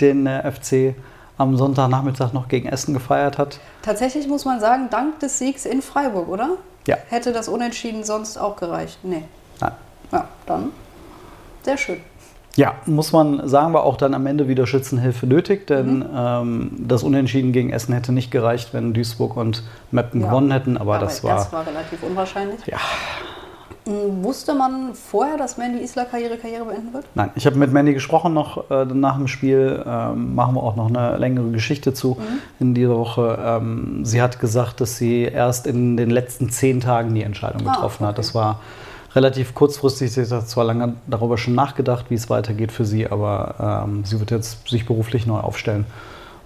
[0.00, 0.94] den der FC
[1.38, 3.58] am Sonntagnachmittag noch gegen Essen gefeiert hat.
[3.82, 6.50] Tatsächlich muss man sagen, dank des Siegs in Freiburg, oder?
[6.86, 6.96] Ja.
[7.08, 8.98] Hätte das Unentschieden sonst auch gereicht?
[9.02, 9.24] Nee.
[9.60, 9.72] Nein.
[10.12, 10.72] Ja, dann
[11.62, 12.00] sehr schön.
[12.56, 16.06] Ja, muss man sagen, war auch dann am Ende wieder Schützenhilfe nötig, denn mhm.
[16.14, 20.28] ähm, das Unentschieden gegen Essen hätte nicht gereicht, wenn Duisburg und Meppen ja.
[20.28, 21.36] gewonnen hätten, aber, aber das war.
[21.36, 22.66] Das war relativ unwahrscheinlich.
[22.66, 22.78] Ja,
[23.86, 27.04] hm, wusste man vorher, dass Mandy Isla Karriere, Karriere beenden wird?
[27.14, 29.82] Nein, ich habe mit Mandy gesprochen noch äh, nach dem Spiel.
[29.86, 32.38] Ähm, machen wir auch noch eine längere Geschichte zu mhm.
[32.58, 33.38] in dieser Woche.
[33.40, 37.74] Ähm, sie hat gesagt, dass sie erst in den letzten zehn Tagen die Entscheidung ah,
[37.74, 38.12] getroffen ah, okay.
[38.12, 38.18] hat.
[38.18, 38.60] Das war
[39.16, 40.12] relativ kurzfristig.
[40.12, 44.20] Sie hat zwar lange darüber schon nachgedacht, wie es weitergeht für sie, aber ähm, sie
[44.20, 45.86] wird jetzt sich beruflich neu aufstellen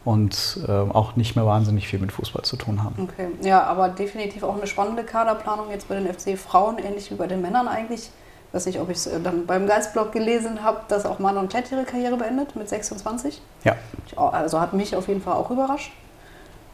[0.04, 3.08] und äh, auch nicht mehr wahnsinnig viel mit Fußball zu tun haben.
[3.10, 7.16] Okay, ja, aber definitiv auch eine spannende Kaderplanung jetzt bei den FC Frauen, ähnlich wie
[7.16, 8.08] bei den Männern eigentlich.
[8.48, 11.48] Ich weiß nicht, ob ich es äh, dann beim Geistblog gelesen habe, dass auch Manon
[11.48, 13.42] Klett ihre Karriere beendet mit 26.
[13.64, 13.76] Ja.
[14.16, 15.92] Also hat mich auf jeden Fall auch überrascht.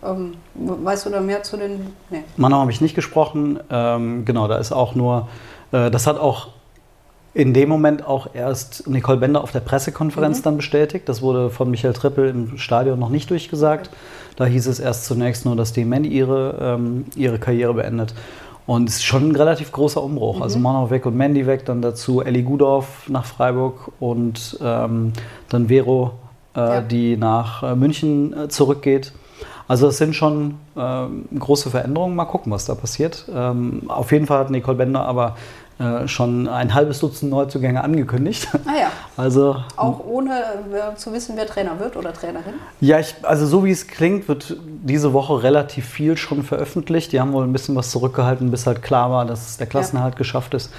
[0.05, 1.95] Ähm, weißt du da mehr zu den.
[2.11, 2.23] Nee.
[2.37, 3.59] Manon habe ich nicht gesprochen.
[3.71, 5.29] Ähm, genau, da ist auch nur.
[5.73, 6.49] Äh, das hat auch
[7.35, 10.43] in dem Moment auch erst Nicole Bender auf der Pressekonferenz mhm.
[10.43, 11.07] dann bestätigt.
[11.09, 13.91] Das wurde von Michael Trippel im Stadion noch nicht durchgesagt.
[14.37, 18.15] Da hieß es erst zunächst nur, dass die Mandy ihre, ähm, ihre Karriere beendet.
[18.67, 20.41] Und es ist schon ein relativ großer Umbruch.
[20.41, 20.67] Also mhm.
[20.67, 25.13] Also Mano weg und Mandy weg, dann dazu Ellie Gudorf nach Freiburg und ähm,
[25.51, 26.13] dann Vero,
[26.57, 26.81] äh, ja.
[26.81, 29.13] die nach äh, München äh, zurückgeht.
[29.69, 32.15] Also es sind schon ähm, große Veränderungen.
[32.15, 33.27] Mal gucken, was da passiert.
[33.35, 35.37] Ähm, auf jeden Fall hat Nicole Bender aber
[35.79, 38.49] äh, schon ein halbes Dutzend Neuzugänge angekündigt.
[38.65, 38.91] Ah ja.
[39.19, 42.55] Also, Auch ohne äh, zu wissen, wer Trainer wird oder Trainerin?
[42.81, 47.13] Ja, ich, also so wie es klingt, wird diese Woche relativ viel schon veröffentlicht.
[47.13, 50.19] Die haben wohl ein bisschen was zurückgehalten, bis halt klar war, dass der Klassenerhalt ja.
[50.19, 50.71] geschafft ist.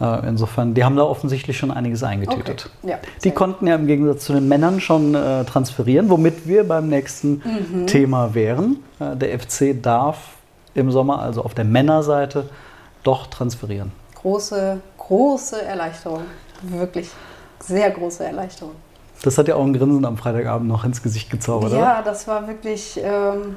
[0.00, 2.70] Äh, insofern, die haben da offensichtlich schon einiges eingetütet.
[2.82, 2.92] Okay.
[2.92, 6.88] Ja, die konnten ja im Gegensatz zu den Männern schon äh, transferieren, womit wir beim
[6.88, 7.86] nächsten mhm.
[7.86, 8.78] Thema wären.
[8.98, 10.18] Äh, der FC darf
[10.74, 12.48] im Sommer, also auf der Männerseite,
[13.02, 16.22] doch transferieren große, große Erleichterung.
[16.62, 17.10] Wirklich
[17.60, 18.74] sehr große Erleichterung.
[19.22, 21.86] Das hat ja auch ein Grinsen am Freitagabend noch ins Gesicht gezaubert, ja, oder?
[21.86, 22.98] Ja, das war wirklich.
[23.02, 23.56] Ähm,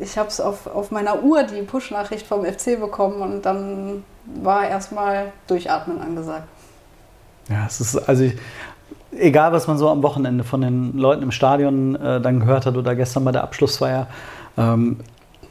[0.00, 4.04] ich habe es auf, auf meiner Uhr, die Push-Nachricht vom FC bekommen und dann
[4.42, 6.48] war erstmal Durchatmen angesagt.
[7.48, 8.36] Ja, es ist, also ich,
[9.16, 12.76] egal was man so am Wochenende von den Leuten im Stadion äh, dann gehört hat
[12.76, 14.06] oder gestern bei der Abschlussfeier,
[14.56, 15.00] ähm,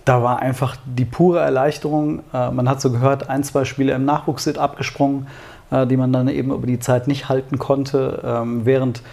[0.06, 2.22] da war einfach die pure Erleichterung.
[2.34, 5.28] Äh, man hat so gehört, ein, zwei Spiele im Nachwuchs sind abgesprungen,
[5.72, 9.04] äh, die man dann eben über die Zeit nicht halten konnte, ähm, während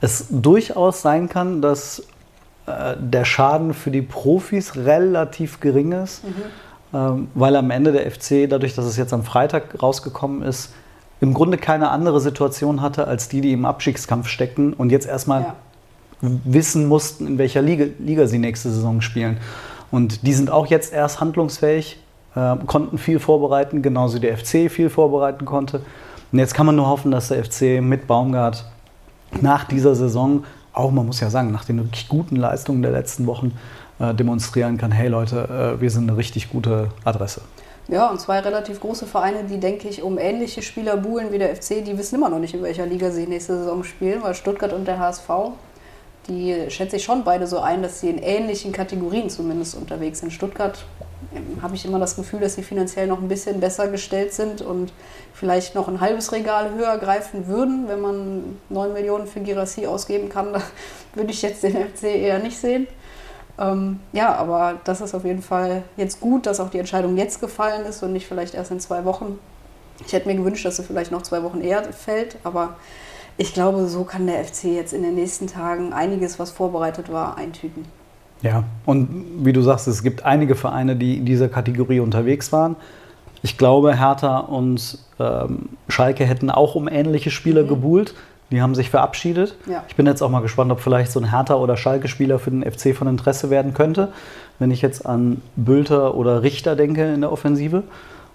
[0.00, 2.06] es durchaus sein kann, dass
[2.70, 6.30] äh, der Schaden für die Profis relativ gering ist, mhm.
[6.94, 10.72] ähm, weil am Ende der FC, dadurch, dass es jetzt am Freitag rausgekommen ist,
[11.20, 15.42] im Grunde keine andere Situation hatte als die, die im Abstiegskampf steckten und jetzt erstmal
[15.42, 15.54] ja.
[16.44, 19.38] wissen mussten, in welcher Liga, Liga, sie nächste Saison spielen.
[19.90, 22.00] Und die sind auch jetzt erst handlungsfähig,
[22.34, 25.82] äh, konnten viel vorbereiten, genauso wie der FC viel vorbereiten konnte.
[26.32, 28.64] Und jetzt kann man nur hoffen, dass der FC mit Baumgart
[29.40, 33.26] nach dieser Saison, auch man muss ja sagen, nach den wirklich guten Leistungen der letzten
[33.26, 33.52] Wochen,
[33.98, 37.42] äh, demonstrieren kann, hey Leute, äh, wir sind eine richtig gute Adresse.
[37.88, 41.54] Ja, und zwei relativ große Vereine, die, denke ich, um ähnliche Spieler buhlen wie der
[41.54, 44.72] FC, die wissen immer noch nicht, in welcher Liga sie nächste Saison spielen, weil Stuttgart
[44.72, 45.28] und der HSV,
[46.28, 50.32] die schätze ich schon beide so ein, dass sie in ähnlichen Kategorien zumindest unterwegs sind.
[50.32, 50.84] Stuttgart
[51.34, 54.62] ähm, habe ich immer das Gefühl, dass sie finanziell noch ein bisschen besser gestellt sind
[54.62, 54.92] und
[55.32, 60.28] vielleicht noch ein halbes Regal höher greifen würden, wenn man 9 Millionen für Girassi ausgeben
[60.28, 60.52] kann.
[60.52, 60.62] Da
[61.14, 62.86] würde ich jetzt den FC eher nicht sehen.
[63.58, 67.40] Ähm, ja, aber das ist auf jeden Fall jetzt gut, dass auch die Entscheidung jetzt
[67.40, 69.38] gefallen ist und nicht vielleicht erst in zwei Wochen.
[70.06, 72.76] Ich hätte mir gewünscht, dass sie vielleicht noch zwei Wochen eher fällt, aber
[73.40, 77.38] ich glaube, so kann der FC jetzt in den nächsten Tagen einiges, was vorbereitet war,
[77.38, 77.86] eintüten.
[78.42, 79.08] Ja, und
[79.44, 82.76] wie du sagst, es gibt einige Vereine, die in dieser Kategorie unterwegs waren.
[83.40, 87.68] Ich glaube, Hertha und ähm, Schalke hätten auch um ähnliche Spieler mhm.
[87.68, 88.14] gebuhlt.
[88.50, 89.56] Die haben sich verabschiedet.
[89.64, 89.84] Ja.
[89.88, 92.62] Ich bin jetzt auch mal gespannt, ob vielleicht so ein Hertha- oder Schalke-Spieler für den
[92.62, 94.12] FC von Interesse werden könnte.
[94.58, 97.84] Wenn ich jetzt an Bülter oder Richter denke in der Offensive.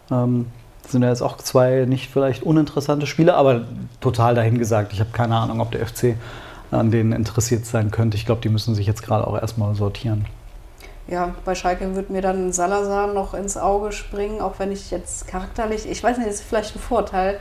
[0.09, 0.47] Ähm,
[0.91, 3.65] sind ja jetzt auch zwei nicht vielleicht uninteressante Spieler, aber
[4.01, 4.93] total dahingesagt.
[4.93, 6.15] Ich habe keine Ahnung, ob der FC
[6.71, 8.17] an denen interessiert sein könnte.
[8.17, 10.25] Ich glaube, die müssen sich jetzt gerade auch erstmal sortieren.
[11.07, 15.27] Ja, bei Schalke wird mir dann Salazar noch ins Auge springen, auch wenn ich jetzt
[15.27, 17.39] charakterlich, ich weiß nicht, das ist vielleicht ein Vorteil,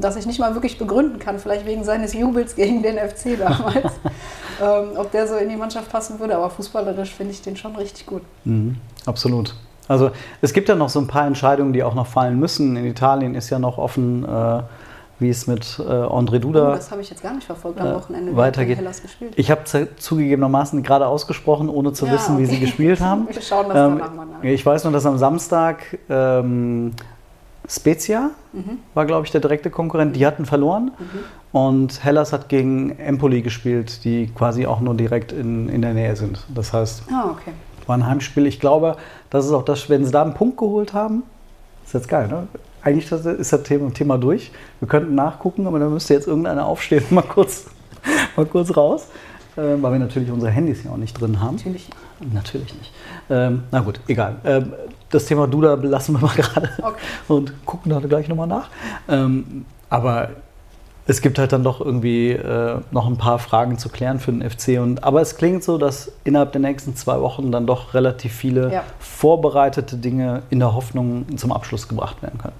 [0.00, 3.92] dass ich nicht mal wirklich begründen kann, vielleicht wegen seines Jubels gegen den FC damals,
[4.62, 6.36] ähm, ob der so in die Mannschaft passen würde.
[6.36, 8.22] Aber fußballerisch finde ich den schon richtig gut.
[8.44, 9.54] Mhm, absolut.
[9.88, 10.10] Also
[10.42, 12.76] es gibt ja noch so ein paar Entscheidungen, die auch noch fallen müssen.
[12.76, 14.62] In Italien ist ja noch offen, äh,
[15.18, 16.70] wie es mit äh, André Duda.
[16.70, 18.36] Oh, das habe ich jetzt gar nicht verfolgt am äh, Wochenende.
[18.36, 18.78] weitergeht.
[19.34, 19.62] Ich habe
[19.96, 22.42] zugegebenermaßen gerade ausgesprochen, ohne zu ja, wissen, okay.
[22.42, 23.26] wie sie gespielt haben.
[23.30, 24.42] Wir schauen das ähm, danach mal nach.
[24.44, 26.92] Ich weiß nur, dass am Samstag ähm,
[27.68, 28.78] Spezia mhm.
[28.94, 30.14] war, glaube ich, der direkte Konkurrent.
[30.14, 30.92] Die hatten verloren.
[30.98, 31.18] Mhm.
[31.50, 36.14] Und Hellas hat gegen Empoli gespielt, die quasi auch nur direkt in, in der Nähe
[36.14, 36.44] sind.
[36.54, 37.52] Das heißt, oh, okay.
[37.88, 38.46] War ein Heimspiel.
[38.46, 38.96] Ich glaube,
[39.30, 41.22] das ist auch das, wenn sie da einen Punkt geholt haben,
[41.84, 42.46] ist jetzt geil, ne?
[42.82, 44.52] Eigentlich ist das Thema, Thema durch.
[44.78, 47.66] Wir könnten nachgucken, aber dann müsste jetzt irgendeiner aufstehen und mal kurz,
[48.36, 49.08] mal kurz raus.
[49.56, 51.56] Äh, weil wir natürlich unsere Handys ja auch nicht drin haben.
[51.56, 51.88] Natürlich.
[52.32, 52.92] Natürlich nicht.
[53.28, 54.36] Ähm, na gut, egal.
[54.44, 54.72] Ähm,
[55.10, 56.96] das Thema Duda lassen wir mal gerade okay.
[57.26, 58.68] und gucken da gleich nochmal nach.
[59.08, 60.30] Ähm, aber
[61.08, 64.48] es gibt halt dann doch irgendwie äh, noch ein paar Fragen zu klären für den
[64.48, 64.78] FC.
[64.78, 68.70] Und, aber es klingt so, dass innerhalb der nächsten zwei Wochen dann doch relativ viele
[68.70, 68.84] ja.
[68.98, 72.54] vorbereitete Dinge in der Hoffnung zum Abschluss gebracht werden können.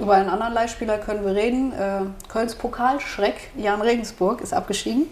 [0.00, 1.72] Über einen anderen Leihspieler können wir reden.
[1.72, 5.04] Äh, Kölns Pokalschreck, Jan Regensburg, ist abgestiegen.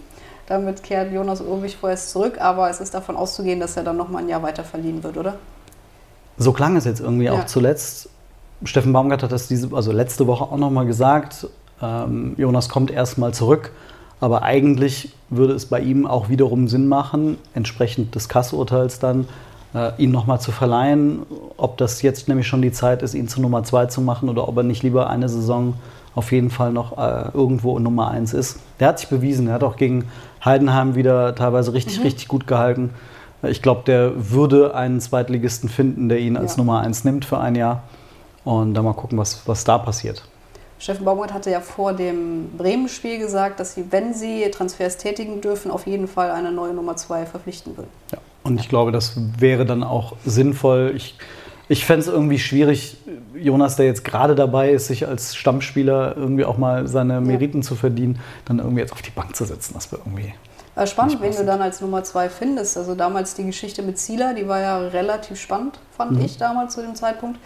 [0.49, 4.09] Damit kehrt Jonas Urwig vorerst zurück, aber es ist davon auszugehen, dass er dann noch
[4.09, 5.37] mal ein Jahr weiter verliehen wird, oder?
[6.39, 7.35] So klang es jetzt irgendwie ja.
[7.35, 8.09] auch zuletzt.
[8.65, 11.47] Steffen Baumgart hat das diese, also letzte Woche auch noch mal gesagt.
[11.83, 13.73] Ähm, Jonas kommt erstmal zurück,
[14.21, 19.29] aber eigentlich würde es bei ihm auch wiederum Sinn machen, entsprechend des Kassurteils dann,
[19.75, 21.23] äh, ihn nochmal zu verleihen.
[21.57, 24.49] Ob das jetzt nämlich schon die Zeit ist, ihn zu Nummer 2 zu machen oder
[24.49, 25.75] ob er nicht lieber eine Saison
[26.15, 28.59] auf jeden Fall noch äh, irgendwo Nummer 1 ist.
[28.81, 29.47] Der hat sich bewiesen.
[29.47, 30.07] Er hat auch gegen
[30.45, 32.05] Heidenheim wieder teilweise richtig, mhm.
[32.05, 32.91] richtig gut gehalten.
[33.43, 36.59] Ich glaube, der würde einen Zweitligisten finden, der ihn als ja.
[36.59, 37.85] Nummer 1 nimmt für ein Jahr.
[38.45, 40.25] Und dann mal gucken, was, was da passiert.
[40.79, 45.71] Steffen Baumgart hatte ja vor dem Bremen-Spiel gesagt, dass sie, wenn sie Transfers tätigen dürfen,
[45.71, 47.91] auf jeden Fall eine neue Nummer 2 verpflichten würden.
[48.13, 50.93] Ja, und ich glaube, das wäre dann auch sinnvoll.
[50.97, 51.17] Ich
[51.69, 52.97] ich fände es irgendwie schwierig,
[53.35, 57.63] Jonas, der jetzt gerade dabei ist, sich als Stammspieler irgendwie auch mal seine Meriten ja.
[57.63, 59.75] zu verdienen, dann irgendwie jetzt auf die Bank zu setzen.
[59.75, 60.33] Das wäre irgendwie.
[60.75, 62.79] War spannend, wen du dann als Nummer zwei findest.
[62.79, 66.25] Also damals die Geschichte mit Zieler, die war ja relativ spannend, fand mhm.
[66.25, 67.39] ich damals zu dem Zeitpunkt.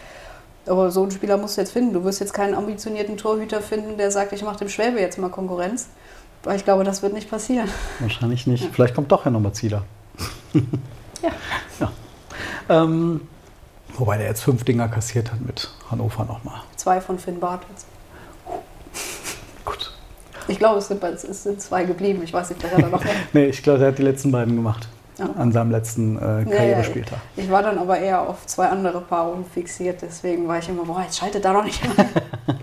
[0.67, 1.93] Aber so einen Spieler musst du jetzt finden.
[1.93, 5.29] Du wirst jetzt keinen ambitionierten Torhüter finden, der sagt, ich mache dem Schwäbe jetzt mal
[5.29, 5.89] Konkurrenz.
[6.45, 7.69] Weil ich glaube, das wird nicht passieren.
[8.01, 8.65] Wahrscheinlich nicht.
[8.65, 8.71] Ja.
[8.73, 9.85] Vielleicht kommt doch ja nochmal Zieler.
[11.23, 11.31] ja.
[11.81, 11.93] ja.
[12.69, 13.23] Ähm,
[13.95, 16.61] wobei der jetzt fünf Dinger kassiert hat mit Hannover nochmal.
[16.77, 17.87] Zwei von Finn Bartels.
[19.65, 19.93] Gut.
[20.49, 22.23] Ich glaube, es sind, es sind zwei geblieben.
[22.25, 23.15] Ich weiß nicht, vielleicht hat er noch mehr.
[23.33, 24.89] Nee, ich glaube, der hat die letzten beiden gemacht.
[25.19, 25.29] Ja.
[25.37, 27.19] An seinem letzten äh, Karrierespieltag.
[27.37, 31.03] Ich war dann aber eher auf zwei andere Paarungen fixiert, deswegen war ich immer, boah,
[31.03, 32.07] jetzt schaltet da doch nicht rein.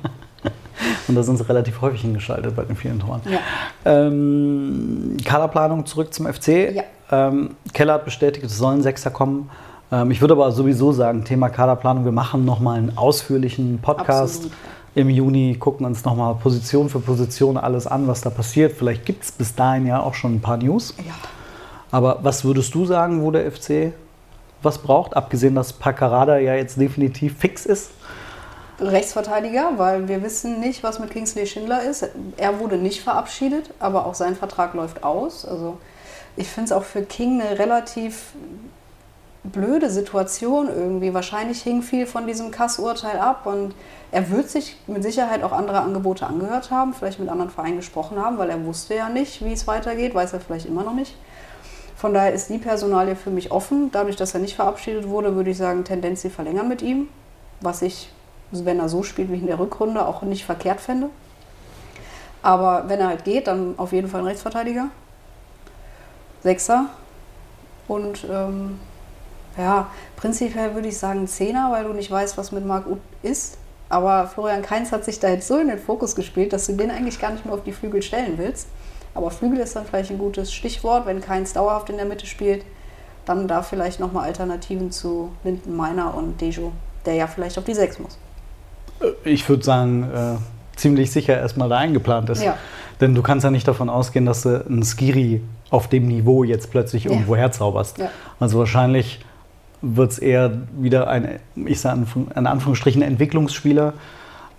[1.08, 3.22] Und da sind sie relativ häufig hingeschaltet bei den vielen Toren.
[3.26, 3.40] Ja.
[3.84, 6.76] Ähm, Kaderplanung zurück zum FC.
[6.76, 6.84] Ja.
[7.12, 9.50] Ähm, Keller hat bestätigt, es sollen Sechser kommen.
[9.92, 14.54] Ähm, ich würde aber sowieso sagen, Thema Kaderplanung, wir machen nochmal einen ausführlichen Podcast Absolut.
[14.96, 18.74] im Juni, gucken uns nochmal Position für Position alles an, was da passiert.
[18.74, 20.94] Vielleicht gibt es bis dahin ja auch schon ein paar News.
[21.00, 21.14] Ja.
[21.92, 23.94] Aber was würdest du sagen, wo der FC
[24.62, 25.16] was braucht?
[25.16, 27.92] Abgesehen, dass Paccarada ja jetzt definitiv fix ist.
[28.80, 32.08] Rechtsverteidiger, weil wir wissen nicht, was mit Kingsley Schindler ist.
[32.38, 35.46] Er wurde nicht verabschiedet, aber auch sein Vertrag läuft aus.
[35.46, 35.78] Also
[36.38, 38.34] ich finde es auch für King eine relativ
[39.44, 41.14] blöde Situation irgendwie.
[41.14, 43.74] Wahrscheinlich hing viel von diesem Kassurteil ab und
[44.12, 48.18] er wird sich mit Sicherheit auch andere Angebote angehört haben, vielleicht mit anderen Vereinen gesprochen
[48.18, 51.16] haben, weil er wusste ja nicht, wie es weitergeht, weiß er vielleicht immer noch nicht.
[52.00, 53.92] Von daher ist die Personalie für mich offen.
[53.92, 57.10] Dadurch, dass er nicht verabschiedet wurde, würde ich sagen, Tendenz sie verlängern mit ihm,
[57.60, 58.10] was ich
[58.52, 61.10] wenn er so spielt wie in der Rückrunde, auch nicht verkehrt fände.
[62.42, 64.88] Aber wenn er halt geht, dann auf jeden Fall ein Rechtsverteidiger.
[66.42, 66.86] Sechser.
[67.88, 68.80] Und ähm,
[69.58, 73.58] ja, prinzipiell würde ich sagen Zehner, weil du nicht weißt, was mit Marc Uth ist.
[73.90, 76.92] Aber Florian Kainz hat sich da jetzt so in den Fokus gespielt, dass du den
[76.92, 78.68] eigentlich gar nicht mehr auf die Flügel stellen willst.
[79.14, 82.64] Aber Flügel ist dann vielleicht ein gutes Stichwort, wenn Kainz dauerhaft in der Mitte spielt.
[83.26, 86.72] Dann da vielleicht nochmal Alternativen zu Linden Meiner und Dejo,
[87.06, 88.18] der ja vielleicht auf die Sechs muss.
[89.24, 92.44] Ich würde sagen, äh, ziemlich sicher erstmal da eingeplant ist.
[92.44, 92.58] Ja.
[93.02, 96.72] Denn du kannst ja nicht davon ausgehen, dass du einen Skiri auf dem Niveau jetzt
[96.72, 97.12] plötzlich Ja.
[97.12, 97.98] irgendwo herzauberst.
[97.98, 98.10] Ja.
[98.40, 99.24] Also wahrscheinlich
[99.82, 103.94] wird es eher wieder ein, ich sage in Anführungsstrichen, Entwicklungsspieler,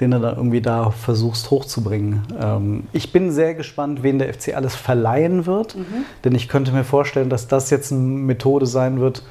[0.00, 2.22] den du da irgendwie da versuchst hochzubringen.
[2.40, 5.76] Ähm, ich bin sehr gespannt, wen der FC alles verleihen wird,
[6.24, 9.22] denn ich könnte mir vorstellen, dass das jetzt eine Methode sein wird,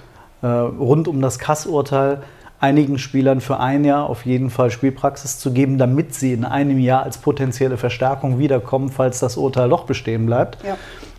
[0.42, 2.22] äh, rund um das Kassurteil
[2.60, 6.78] einigen Spielern für ein Jahr auf jeden Fall Spielpraxis zu geben, damit sie in einem
[6.78, 10.64] Jahr als potenzielle Verstärkung wiederkommen, falls das Urteil doch bestehen bleibt.
[10.66, 10.78] Ja.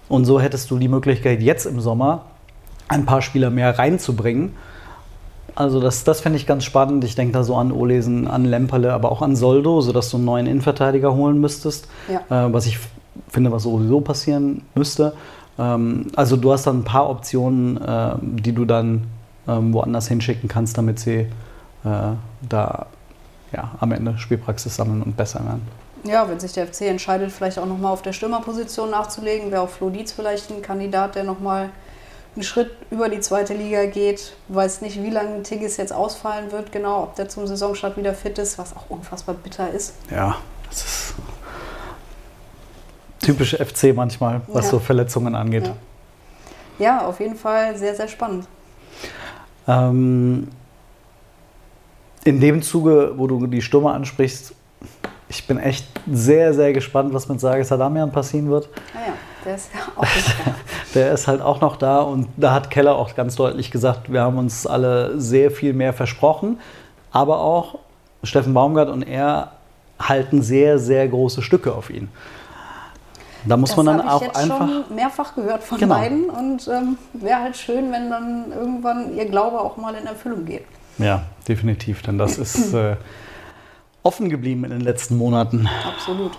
[0.08, 2.26] Und so hättest du die Möglichkeit, jetzt im Sommer
[2.88, 4.54] ein paar Spieler mehr reinzubringen.
[5.54, 7.04] Also das, das fände ich ganz spannend.
[7.04, 10.26] Ich denke da so an Olesen, an Lemperle, aber auch an Soldo, sodass du einen
[10.26, 11.88] neuen Innenverteidiger holen müsstest.
[12.08, 12.46] Ja.
[12.46, 12.78] Äh, was ich
[13.28, 15.14] finde, was sowieso passieren müsste.
[15.58, 19.06] Ähm, also du hast dann ein paar Optionen, äh, die du dann
[19.48, 21.28] ähm, woanders hinschicken kannst, damit sie äh,
[22.48, 22.86] da
[23.52, 25.66] ja, am Ende Spielpraxis sammeln und besser werden.
[26.04, 29.68] Ja, wenn sich der FC entscheidet, vielleicht auch nochmal auf der Stürmerposition nachzulegen, wäre auch
[29.68, 31.70] Flo Dietz vielleicht ein Kandidat, der nochmal
[32.36, 34.34] einen Schritt über die zweite Liga geht.
[34.48, 38.38] Weiß nicht, wie lange Tigges jetzt ausfallen wird, genau, ob der zum Saisonstart wieder fit
[38.38, 39.94] ist, was auch unfassbar bitter ist.
[40.10, 40.36] Ja,
[40.68, 41.14] das ist
[43.20, 44.70] typisch FC manchmal, was Ja.
[44.72, 45.66] so Verletzungen angeht.
[45.66, 45.76] Ja.
[46.78, 48.46] Ja, auf jeden Fall sehr, sehr spannend.
[49.68, 50.48] Ähm,
[52.24, 54.54] in dem Zuge, wo du die Stürmer ansprichst,
[55.28, 58.68] ich bin echt sehr, sehr gespannt, was mit Sages Adamian passieren wird.
[58.94, 59.12] Naja,
[59.44, 60.54] der ist auch da.
[60.94, 64.22] Der ist halt auch noch da und da hat Keller auch ganz deutlich gesagt, wir
[64.22, 66.58] haben uns alle sehr viel mehr versprochen,
[67.12, 67.78] aber auch
[68.24, 69.52] Steffen Baumgart und er
[70.00, 72.08] halten sehr, sehr große Stücke auf ihn.
[73.46, 74.58] Da muss Das man dann habe ich auch jetzt einfach.
[74.58, 75.94] schon mehrfach gehört von Genau.
[75.94, 80.44] beiden und ähm, wäre halt schön, wenn dann irgendwann ihr Glaube auch mal in Erfüllung
[80.44, 80.64] geht.
[80.98, 82.96] Ja, definitiv, denn das ist äh,
[84.02, 85.68] offen geblieben in den letzten Monaten.
[85.88, 86.32] Absolut.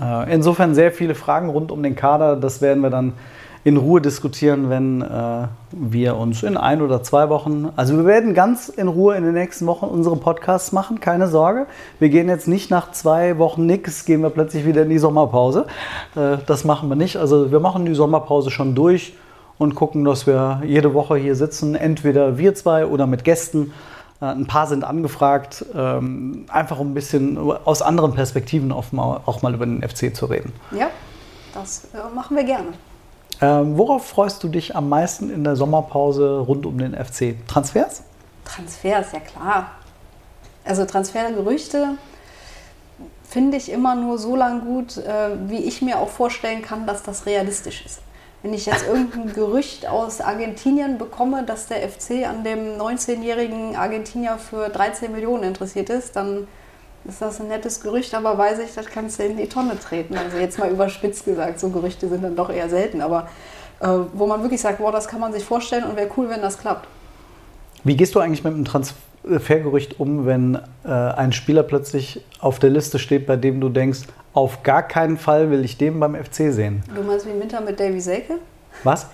[0.00, 2.36] Äh, insofern sehr viele Fragen rund um den Kader.
[2.36, 3.14] Das werden wir dann
[3.62, 8.32] in Ruhe diskutieren, wenn äh, wir uns in ein oder zwei Wochen, also wir werden
[8.32, 11.66] ganz in Ruhe in den nächsten Wochen unsere Podcasts machen, keine Sorge.
[11.98, 15.66] Wir gehen jetzt nicht nach zwei Wochen nix, gehen wir plötzlich wieder in die Sommerpause.
[16.16, 17.16] Äh, das machen wir nicht.
[17.16, 19.12] Also wir machen die Sommerpause schon durch
[19.58, 23.72] und gucken, dass wir jede Woche hier sitzen, entweder wir zwei oder mit Gästen.
[24.20, 29.54] Äh, Ein paar sind angefragt, ähm, einfach um ein bisschen aus anderen Perspektiven auch mal,
[29.54, 30.52] über den FC zu reden.
[30.70, 30.90] Ja,
[31.54, 32.68] das äh, machen wir gerne.
[33.42, 37.36] Ähm, worauf freust du dich am meisten in der Sommerpause rund um den FC?
[37.46, 38.02] Transfers?
[38.44, 39.70] Transfers, ja klar.
[40.64, 41.94] Also Transfergerüchte
[43.26, 47.02] finde ich immer nur so lang gut, äh, wie ich mir auch vorstellen kann, dass
[47.02, 48.00] das realistisch ist.
[48.42, 54.38] Wenn ich jetzt irgendein Gerücht aus Argentinien bekomme, dass der FC an dem 19-jährigen Argentinier
[54.38, 56.48] für 13 Millionen interessiert ist, dann
[57.04, 60.16] ist das ein nettes Gerücht, aber weiß ich, das kannst du in die Tonne treten.
[60.16, 63.28] Also jetzt mal überspitzt gesagt, so Gerüchte sind dann doch eher selten, aber
[63.80, 66.40] äh, wo man wirklich sagt, boah, das kann man sich vorstellen und wäre cool, wenn
[66.40, 66.86] das klappt.
[67.84, 72.70] Wie gehst du eigentlich mit dem Transfergerücht um, wenn äh, ein Spieler plötzlich auf der
[72.70, 74.00] Liste steht, bei dem du denkst,
[74.32, 76.82] auf gar keinen Fall will ich den beim FC sehen?
[76.94, 78.38] Du meinst wie Winter mit Davy Selke?
[78.84, 79.08] Was?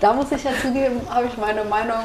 [0.00, 1.96] da muss ich ja zugeben, habe ich meine Meinung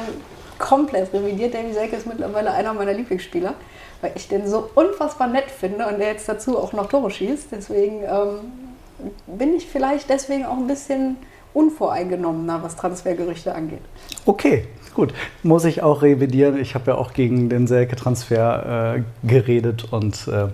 [0.58, 1.54] komplett revidiert.
[1.54, 3.54] Davy Selke ist mittlerweile einer meiner Lieblingsspieler,
[4.00, 7.48] weil ich den so unfassbar nett finde und der jetzt dazu auch noch Tore schießt.
[7.52, 11.16] Deswegen ähm, bin ich vielleicht deswegen auch ein bisschen
[11.54, 13.80] unvoreingenommener, was Transfergerüchte angeht.
[14.26, 15.14] Okay, gut.
[15.42, 16.58] Muss ich auch revidieren.
[16.58, 20.48] Ich habe ja auch gegen den Selke-Transfer äh, geredet und äh,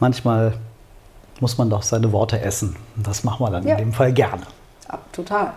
[0.00, 0.54] manchmal
[1.40, 2.76] muss man doch seine Worte essen.
[2.96, 3.72] Das machen wir dann ja.
[3.72, 4.42] in dem Fall gerne.
[4.88, 5.52] Ja, total.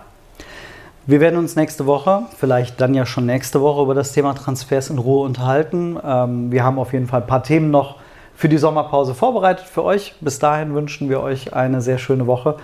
[1.05, 4.89] Wir werden uns nächste Woche, vielleicht dann ja schon nächste Woche, über das Thema Transfers
[4.89, 5.97] in Ruhe unterhalten.
[6.03, 7.95] Ähm, wir haben auf jeden Fall ein paar Themen noch
[8.35, 10.13] für die Sommerpause vorbereitet für euch.
[10.21, 12.57] Bis dahin wünschen wir euch eine sehr schöne Woche.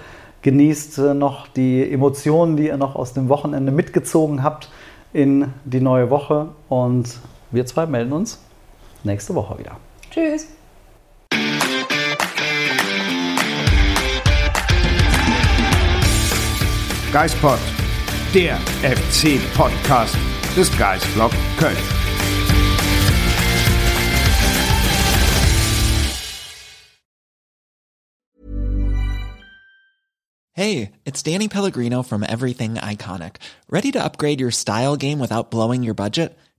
[0.43, 4.69] Genießt äh, noch die Emotionen, die ihr noch aus dem Wochenende mitgezogen habt
[5.11, 6.49] in die neue Woche.
[6.69, 7.17] Und
[7.49, 8.39] wir zwei melden uns
[9.03, 9.71] nächste Woche wieder.
[10.11, 10.47] Tschüss.
[17.15, 17.59] Geispod
[18.33, 20.17] der FC-Podcast
[20.53, 21.77] des Geistblog Köln.
[30.51, 33.37] Hey, it's Danny Pellegrino from Everything Iconic.
[33.69, 36.37] Ready to upgrade your style game without blowing your budget?